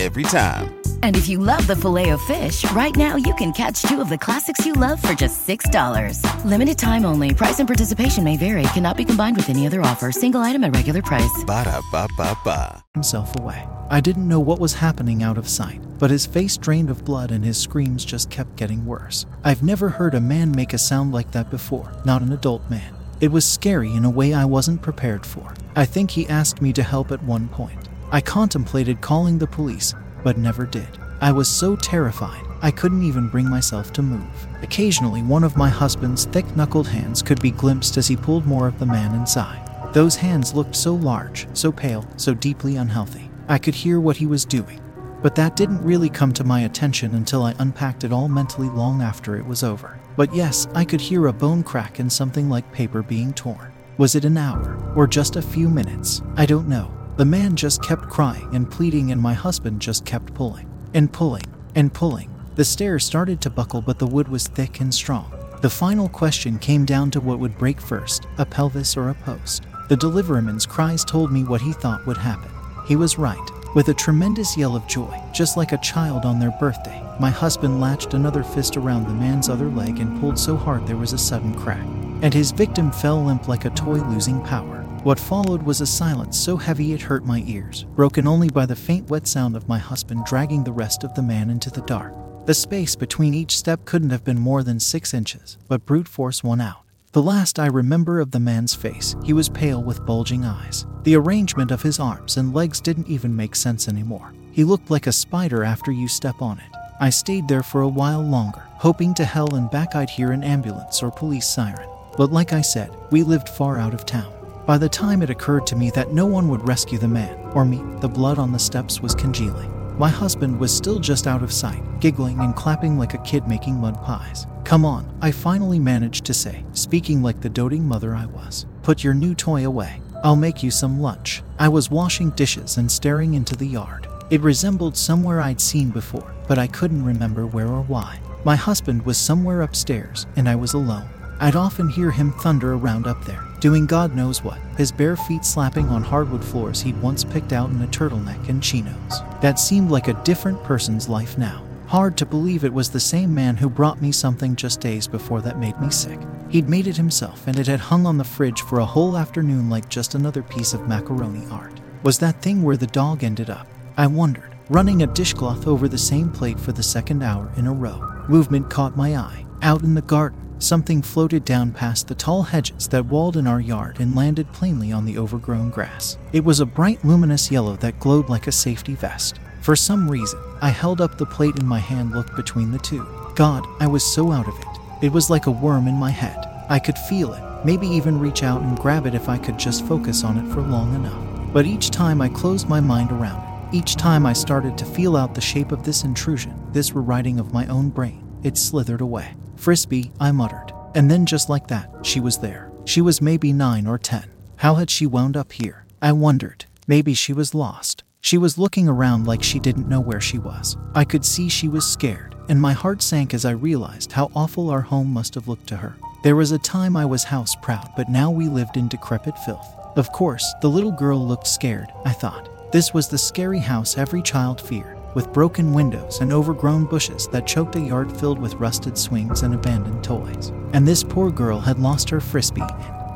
every 0.00 0.22
time. 0.24 0.81
And 1.02 1.16
if 1.16 1.28
you 1.28 1.38
love 1.38 1.66
the 1.66 1.76
Filet-O-Fish, 1.76 2.70
right 2.72 2.96
now 2.96 3.16
you 3.16 3.34
can 3.34 3.52
catch 3.52 3.82
two 3.82 4.00
of 4.00 4.08
the 4.08 4.18
classics 4.18 4.66
you 4.66 4.72
love 4.72 5.00
for 5.00 5.12
just 5.14 5.46
$6. 5.46 6.44
Limited 6.44 6.78
time 6.78 7.04
only. 7.04 7.34
Price 7.34 7.60
and 7.60 7.68
participation 7.68 8.24
may 8.24 8.36
vary. 8.36 8.64
Cannot 8.74 8.96
be 8.96 9.04
combined 9.04 9.36
with 9.36 9.50
any 9.50 9.66
other 9.66 9.82
offer. 9.82 10.10
Single 10.10 10.40
item 10.40 10.64
at 10.64 10.74
regular 10.74 11.02
price. 11.02 11.44
Ba 11.46 11.64
da 11.64 11.80
ba 11.92 12.08
ba 12.16 12.36
ba. 12.44 12.82
himself 12.94 13.34
away. 13.40 13.66
I 13.90 14.00
didn't 14.00 14.28
know 14.28 14.40
what 14.40 14.60
was 14.60 14.74
happening 14.74 15.22
out 15.22 15.38
of 15.38 15.48
sight, 15.48 15.80
but 15.98 16.10
his 16.10 16.26
face 16.26 16.56
drained 16.56 16.88
of 16.90 17.04
blood 17.04 17.30
and 17.30 17.44
his 17.44 17.58
screams 17.58 18.04
just 18.04 18.30
kept 18.30 18.56
getting 18.56 18.86
worse. 18.86 19.26
I've 19.44 19.62
never 19.62 19.88
heard 19.88 20.14
a 20.14 20.20
man 20.20 20.52
make 20.52 20.72
a 20.72 20.78
sound 20.78 21.12
like 21.12 21.32
that 21.32 21.50
before, 21.50 21.92
not 22.04 22.22
an 22.22 22.32
adult 22.32 22.68
man. 22.70 22.94
It 23.20 23.32
was 23.32 23.44
scary 23.44 23.92
in 23.92 24.04
a 24.04 24.10
way 24.10 24.34
I 24.34 24.44
wasn't 24.44 24.82
prepared 24.82 25.26
for. 25.26 25.54
I 25.74 25.84
think 25.84 26.10
he 26.10 26.28
asked 26.28 26.62
me 26.62 26.72
to 26.74 26.82
help 26.82 27.10
at 27.12 27.22
one 27.22 27.48
point. 27.48 27.88
I 28.10 28.20
contemplated 28.20 29.00
calling 29.00 29.38
the 29.38 29.46
police, 29.46 29.94
but 30.22 30.38
never 30.38 30.66
did. 30.66 30.98
I 31.20 31.30
was 31.30 31.48
so 31.48 31.76
terrified, 31.76 32.42
I 32.62 32.70
couldn't 32.70 33.04
even 33.04 33.28
bring 33.28 33.48
myself 33.48 33.92
to 33.92 34.02
move. 34.02 34.46
Occasionally, 34.62 35.22
one 35.22 35.44
of 35.44 35.56
my 35.56 35.68
husband's 35.68 36.24
thick 36.24 36.56
knuckled 36.56 36.88
hands 36.88 37.22
could 37.22 37.40
be 37.40 37.50
glimpsed 37.50 37.96
as 37.96 38.08
he 38.08 38.16
pulled 38.16 38.46
more 38.46 38.66
of 38.66 38.78
the 38.78 38.86
man 38.86 39.14
inside. 39.14 39.68
Those 39.92 40.16
hands 40.16 40.54
looked 40.54 40.74
so 40.74 40.94
large, 40.94 41.46
so 41.52 41.70
pale, 41.70 42.08
so 42.16 42.34
deeply 42.34 42.76
unhealthy. 42.76 43.30
I 43.48 43.58
could 43.58 43.74
hear 43.74 44.00
what 44.00 44.16
he 44.16 44.26
was 44.26 44.44
doing, 44.44 44.80
but 45.22 45.34
that 45.34 45.56
didn't 45.56 45.82
really 45.82 46.08
come 46.08 46.32
to 46.32 46.44
my 46.44 46.62
attention 46.62 47.14
until 47.14 47.44
I 47.44 47.54
unpacked 47.58 48.04
it 48.04 48.12
all 48.12 48.28
mentally 48.28 48.68
long 48.68 49.02
after 49.02 49.36
it 49.36 49.46
was 49.46 49.62
over. 49.62 50.00
But 50.16 50.34
yes, 50.34 50.66
I 50.74 50.84
could 50.84 51.00
hear 51.00 51.26
a 51.26 51.32
bone 51.32 51.62
crack 51.62 51.98
and 51.98 52.12
something 52.12 52.48
like 52.48 52.72
paper 52.72 53.02
being 53.02 53.32
torn. 53.32 53.72
Was 53.98 54.14
it 54.14 54.24
an 54.24 54.36
hour 54.36 54.92
or 54.96 55.06
just 55.06 55.36
a 55.36 55.42
few 55.42 55.68
minutes? 55.68 56.22
I 56.36 56.46
don't 56.46 56.68
know. 56.68 56.90
The 57.16 57.24
man 57.26 57.56
just 57.56 57.82
kept 57.82 58.08
crying 58.08 58.48
and 58.54 58.70
pleading, 58.70 59.12
and 59.12 59.20
my 59.20 59.34
husband 59.34 59.80
just 59.80 60.06
kept 60.06 60.32
pulling 60.32 60.66
and 60.94 61.12
pulling 61.12 61.44
and 61.74 61.92
pulling. 61.92 62.30
The 62.54 62.64
stairs 62.64 63.04
started 63.04 63.40
to 63.42 63.50
buckle, 63.50 63.82
but 63.82 63.98
the 63.98 64.06
wood 64.06 64.28
was 64.28 64.48
thick 64.48 64.80
and 64.80 64.94
strong. 64.94 65.30
The 65.60 65.68
final 65.68 66.08
question 66.08 66.58
came 66.58 66.86
down 66.86 67.10
to 67.10 67.20
what 67.20 67.38
would 67.38 67.58
break 67.58 67.80
first 67.80 68.26
a 68.38 68.46
pelvis 68.46 68.96
or 68.96 69.10
a 69.10 69.14
post. 69.14 69.64
The 69.90 69.96
delivererman's 69.96 70.64
cries 70.64 71.04
told 71.04 71.30
me 71.30 71.44
what 71.44 71.60
he 71.60 71.72
thought 71.72 72.06
would 72.06 72.16
happen. 72.16 72.50
He 72.86 72.96
was 72.96 73.18
right. 73.18 73.50
With 73.74 73.88
a 73.88 73.94
tremendous 73.94 74.56
yell 74.56 74.74
of 74.74 74.86
joy, 74.86 75.22
just 75.32 75.56
like 75.56 75.72
a 75.72 75.78
child 75.78 76.24
on 76.24 76.38
their 76.38 76.50
birthday, 76.58 77.02
my 77.20 77.30
husband 77.30 77.80
latched 77.80 78.14
another 78.14 78.42
fist 78.42 78.76
around 78.76 79.04
the 79.04 79.14
man's 79.14 79.48
other 79.48 79.68
leg 79.68 79.98
and 79.98 80.18
pulled 80.18 80.38
so 80.38 80.56
hard 80.56 80.86
there 80.86 80.96
was 80.96 81.12
a 81.12 81.18
sudden 81.18 81.54
crack, 81.54 81.86
and 82.22 82.32
his 82.32 82.52
victim 82.52 82.90
fell 82.90 83.22
limp 83.22 83.48
like 83.48 83.66
a 83.66 83.70
toy 83.70 83.98
losing 84.08 84.42
power. 84.44 84.81
What 85.02 85.18
followed 85.18 85.64
was 85.64 85.80
a 85.80 85.86
silence 85.86 86.38
so 86.38 86.56
heavy 86.56 86.92
it 86.92 87.00
hurt 87.00 87.24
my 87.24 87.42
ears, 87.48 87.86
broken 87.96 88.28
only 88.28 88.48
by 88.48 88.66
the 88.66 88.76
faint 88.76 89.10
wet 89.10 89.26
sound 89.26 89.56
of 89.56 89.66
my 89.66 89.78
husband 89.78 90.24
dragging 90.24 90.62
the 90.62 90.70
rest 90.70 91.02
of 91.02 91.12
the 91.14 91.22
man 91.22 91.50
into 91.50 91.70
the 91.70 91.80
dark. 91.82 92.14
The 92.46 92.54
space 92.54 92.94
between 92.94 93.34
each 93.34 93.58
step 93.58 93.84
couldn't 93.84 94.10
have 94.10 94.22
been 94.22 94.38
more 94.38 94.62
than 94.62 94.78
six 94.78 95.12
inches, 95.12 95.58
but 95.66 95.84
brute 95.86 96.06
force 96.06 96.44
won 96.44 96.60
out. 96.60 96.84
The 97.10 97.22
last 97.22 97.58
I 97.58 97.66
remember 97.66 98.20
of 98.20 98.30
the 98.30 98.38
man's 98.38 98.76
face, 98.76 99.16
he 99.24 99.32
was 99.32 99.48
pale 99.48 99.82
with 99.82 100.06
bulging 100.06 100.44
eyes. 100.44 100.86
The 101.02 101.16
arrangement 101.16 101.72
of 101.72 101.82
his 101.82 101.98
arms 101.98 102.36
and 102.36 102.54
legs 102.54 102.80
didn't 102.80 103.08
even 103.08 103.34
make 103.34 103.56
sense 103.56 103.88
anymore. 103.88 104.32
He 104.52 104.62
looked 104.62 104.88
like 104.88 105.08
a 105.08 105.12
spider 105.12 105.64
after 105.64 105.90
you 105.90 106.06
step 106.06 106.40
on 106.40 106.60
it. 106.60 106.76
I 107.00 107.10
stayed 107.10 107.48
there 107.48 107.64
for 107.64 107.80
a 107.80 107.88
while 107.88 108.22
longer, 108.22 108.62
hoping 108.74 109.14
to 109.14 109.24
hell 109.24 109.56
and 109.56 109.68
back 109.68 109.96
I'd 109.96 110.10
hear 110.10 110.30
an 110.30 110.44
ambulance 110.44 111.02
or 111.02 111.10
police 111.10 111.48
siren. 111.48 111.88
But 112.16 112.30
like 112.30 112.52
I 112.52 112.60
said, 112.60 112.96
we 113.10 113.24
lived 113.24 113.48
far 113.48 113.78
out 113.78 113.94
of 113.94 114.06
town. 114.06 114.32
By 114.64 114.78
the 114.78 114.88
time 114.88 115.22
it 115.22 115.30
occurred 115.30 115.66
to 115.66 115.76
me 115.76 115.90
that 115.90 116.12
no 116.12 116.24
one 116.24 116.48
would 116.48 116.66
rescue 116.68 116.96
the 116.96 117.08
man, 117.08 117.36
or 117.52 117.64
me, 117.64 117.82
the 118.00 118.08
blood 118.08 118.38
on 118.38 118.52
the 118.52 118.58
steps 118.60 119.00
was 119.00 119.14
congealing. 119.14 119.70
My 119.98 120.08
husband 120.08 120.58
was 120.58 120.72
still 120.72 121.00
just 121.00 121.26
out 121.26 121.42
of 121.42 121.52
sight, 121.52 121.82
giggling 121.98 122.38
and 122.38 122.54
clapping 122.54 122.96
like 122.96 123.14
a 123.14 123.18
kid 123.18 123.48
making 123.48 123.76
mud 123.76 124.00
pies. 124.04 124.46
Come 124.64 124.84
on, 124.84 125.12
I 125.20 125.32
finally 125.32 125.80
managed 125.80 126.24
to 126.26 126.34
say, 126.34 126.64
speaking 126.72 127.22
like 127.22 127.40
the 127.40 127.48
doting 127.48 127.84
mother 127.84 128.14
I 128.14 128.26
was. 128.26 128.66
Put 128.82 129.02
your 129.02 129.14
new 129.14 129.34
toy 129.34 129.66
away. 129.66 130.00
I'll 130.22 130.36
make 130.36 130.62
you 130.62 130.70
some 130.70 131.00
lunch. 131.00 131.42
I 131.58 131.68
was 131.68 131.90
washing 131.90 132.30
dishes 132.30 132.76
and 132.76 132.90
staring 132.90 133.34
into 133.34 133.56
the 133.56 133.66
yard. 133.66 134.06
It 134.30 134.40
resembled 134.42 134.96
somewhere 134.96 135.40
I'd 135.40 135.60
seen 135.60 135.90
before, 135.90 136.32
but 136.46 136.58
I 136.58 136.68
couldn't 136.68 137.04
remember 137.04 137.46
where 137.46 137.66
or 137.66 137.82
why. 137.82 138.20
My 138.44 138.54
husband 138.54 139.04
was 139.04 139.18
somewhere 139.18 139.62
upstairs, 139.62 140.26
and 140.36 140.48
I 140.48 140.54
was 140.54 140.74
alone. 140.74 141.08
I'd 141.40 141.56
often 141.56 141.88
hear 141.88 142.12
him 142.12 142.32
thunder 142.32 142.74
around 142.74 143.08
up 143.08 143.24
there, 143.24 143.44
doing 143.62 143.86
God 143.86 144.16
knows 144.16 144.42
what, 144.42 144.58
his 144.76 144.90
bare 144.90 145.16
feet 145.16 145.44
slapping 145.44 145.88
on 145.88 146.02
hardwood 146.02 146.44
floors 146.44 146.82
he'd 146.82 147.00
once 147.00 147.22
picked 147.22 147.52
out 147.52 147.70
in 147.70 147.80
a 147.80 147.86
turtleneck 147.86 148.48
and 148.48 148.60
chinos. 148.60 149.22
That 149.40 149.60
seemed 149.60 149.88
like 149.88 150.08
a 150.08 150.20
different 150.24 150.60
person's 150.64 151.08
life 151.08 151.38
now. 151.38 151.62
Hard 151.86 152.16
to 152.16 152.26
believe 152.26 152.64
it 152.64 152.72
was 152.72 152.90
the 152.90 152.98
same 152.98 153.32
man 153.32 153.56
who 153.56 153.70
brought 153.70 154.02
me 154.02 154.10
something 154.10 154.56
just 154.56 154.80
days 154.80 155.06
before 155.06 155.40
that 155.42 155.60
made 155.60 155.80
me 155.80 155.90
sick. 155.90 156.18
He'd 156.48 156.68
made 156.68 156.88
it 156.88 156.96
himself, 156.96 157.46
and 157.46 157.56
it 157.56 157.68
had 157.68 157.78
hung 157.78 158.04
on 158.04 158.18
the 158.18 158.24
fridge 158.24 158.62
for 158.62 158.80
a 158.80 158.84
whole 158.84 159.16
afternoon 159.16 159.70
like 159.70 159.88
just 159.88 160.16
another 160.16 160.42
piece 160.42 160.74
of 160.74 160.88
macaroni 160.88 161.46
art. 161.48 161.80
Was 162.02 162.18
that 162.18 162.42
thing 162.42 162.64
where 162.64 162.76
the 162.76 162.88
dog 162.88 163.22
ended 163.22 163.48
up? 163.48 163.68
I 163.96 164.08
wondered, 164.08 164.56
running 164.70 165.04
a 165.04 165.06
dishcloth 165.06 165.68
over 165.68 165.86
the 165.86 165.96
same 165.96 166.30
plate 166.30 166.58
for 166.58 166.72
the 166.72 166.82
second 166.82 167.22
hour 167.22 167.52
in 167.56 167.68
a 167.68 167.72
row. 167.72 168.24
Movement 168.26 168.70
caught 168.70 168.96
my 168.96 169.14
eye. 169.16 169.46
Out 169.62 169.82
in 169.82 169.94
the 169.94 170.02
garden, 170.02 170.51
something 170.62 171.02
floated 171.02 171.44
down 171.44 171.72
past 171.72 172.08
the 172.08 172.14
tall 172.14 172.42
hedges 172.42 172.88
that 172.88 173.06
walled 173.06 173.36
in 173.36 173.46
our 173.46 173.60
yard 173.60 173.98
and 174.00 174.14
landed 174.14 174.52
plainly 174.52 174.92
on 174.92 175.04
the 175.04 175.18
overgrown 175.18 175.70
grass. 175.70 176.16
It 176.32 176.44
was 176.44 176.60
a 176.60 176.66
bright 176.66 177.04
luminous 177.04 177.50
yellow 177.50 177.76
that 177.76 178.00
glowed 178.00 178.28
like 178.28 178.46
a 178.46 178.52
safety 178.52 178.94
vest. 178.94 179.40
For 179.60 179.76
some 179.76 180.10
reason, 180.10 180.40
I 180.60 180.70
held 180.70 181.00
up 181.00 181.18
the 181.18 181.26
plate 181.26 181.58
in 181.58 181.66
my 181.66 181.78
hand, 181.78 182.12
looked 182.12 182.34
between 182.36 182.70
the 182.70 182.78
two. 182.78 183.06
God, 183.34 183.66
I 183.80 183.86
was 183.86 184.04
so 184.04 184.32
out 184.32 184.48
of 184.48 184.58
it. 184.58 185.04
It 185.04 185.12
was 185.12 185.30
like 185.30 185.46
a 185.46 185.50
worm 185.50 185.88
in 185.88 185.94
my 185.94 186.10
head. 186.10 186.36
I 186.68 186.78
could 186.78 186.98
feel 186.98 187.32
it, 187.32 187.64
maybe 187.64 187.86
even 187.86 188.18
reach 188.18 188.42
out 188.42 188.62
and 188.62 188.78
grab 188.78 189.06
it 189.06 189.14
if 189.14 189.28
I 189.28 189.38
could 189.38 189.58
just 189.58 189.86
focus 189.86 190.24
on 190.24 190.38
it 190.38 190.52
for 190.52 190.62
long 190.62 190.94
enough. 190.94 191.52
But 191.52 191.66
each 191.66 191.90
time 191.90 192.20
I 192.20 192.28
closed 192.28 192.68
my 192.68 192.80
mind 192.80 193.12
around 193.12 193.42
it, 193.42 193.76
each 193.76 193.96
time 193.96 194.26
I 194.26 194.32
started 194.32 194.76
to 194.78 194.84
feel 194.84 195.16
out 195.16 195.34
the 195.34 195.40
shape 195.40 195.72
of 195.72 195.82
this 195.82 196.04
intrusion, 196.04 196.54
this 196.72 196.92
rewriting 196.92 197.40
of 197.40 197.52
my 197.52 197.66
own 197.66 197.88
brain, 197.88 198.21
it 198.42 198.56
slithered 198.56 199.00
away. 199.00 199.34
Frisbee, 199.56 200.12
I 200.20 200.32
muttered. 200.32 200.72
And 200.94 201.10
then, 201.10 201.26
just 201.26 201.48
like 201.48 201.68
that, 201.68 201.90
she 202.02 202.20
was 202.20 202.38
there. 202.38 202.70
She 202.84 203.00
was 203.00 203.22
maybe 203.22 203.52
nine 203.52 203.86
or 203.86 203.98
ten. 203.98 204.30
How 204.56 204.74
had 204.74 204.90
she 204.90 205.06
wound 205.06 205.36
up 205.36 205.52
here? 205.52 205.86
I 206.00 206.12
wondered. 206.12 206.66
Maybe 206.86 207.14
she 207.14 207.32
was 207.32 207.54
lost. 207.54 208.04
She 208.20 208.38
was 208.38 208.58
looking 208.58 208.88
around 208.88 209.26
like 209.26 209.42
she 209.42 209.58
didn't 209.58 209.88
know 209.88 210.00
where 210.00 210.20
she 210.20 210.38
was. 210.38 210.76
I 210.94 211.04
could 211.04 211.24
see 211.24 211.48
she 211.48 211.68
was 211.68 211.84
scared, 211.84 212.36
and 212.48 212.60
my 212.60 212.72
heart 212.72 213.02
sank 213.02 213.34
as 213.34 213.44
I 213.44 213.50
realized 213.50 214.12
how 214.12 214.30
awful 214.34 214.70
our 214.70 214.80
home 214.80 215.08
must 215.12 215.34
have 215.34 215.48
looked 215.48 215.66
to 215.68 215.76
her. 215.76 215.96
There 216.22 216.36
was 216.36 216.52
a 216.52 216.58
time 216.58 216.96
I 216.96 217.04
was 217.04 217.24
house 217.24 217.56
proud, 217.56 217.90
but 217.96 218.08
now 218.08 218.30
we 218.30 218.46
lived 218.46 218.76
in 218.76 218.86
decrepit 218.86 219.36
filth. 219.38 219.66
Of 219.96 220.12
course, 220.12 220.54
the 220.60 220.70
little 220.70 220.92
girl 220.92 221.26
looked 221.26 221.48
scared, 221.48 221.88
I 222.04 222.12
thought. 222.12 222.48
This 222.72 222.94
was 222.94 223.08
the 223.08 223.18
scary 223.18 223.58
house 223.58 223.98
every 223.98 224.22
child 224.22 224.60
feared, 224.60 224.98
with 225.14 225.32
broken 225.32 225.72
windows 225.72 226.20
and 226.20 226.32
overgrown 226.32 226.84
bushes 226.84 227.28
that 227.28 227.46
choked 227.46 227.76
a 227.76 227.80
yard 227.80 228.10
filled 228.16 228.38
with 228.38 228.54
rusted 228.54 228.96
swings 228.96 229.42
and 229.42 229.54
abandoned 229.54 230.02
toys. 230.02 230.52
And 230.72 230.86
this 230.86 231.04
poor 231.04 231.30
girl 231.30 231.60
had 231.60 231.78
lost 231.78 232.10
her 232.10 232.20
frisbee. 232.20 232.62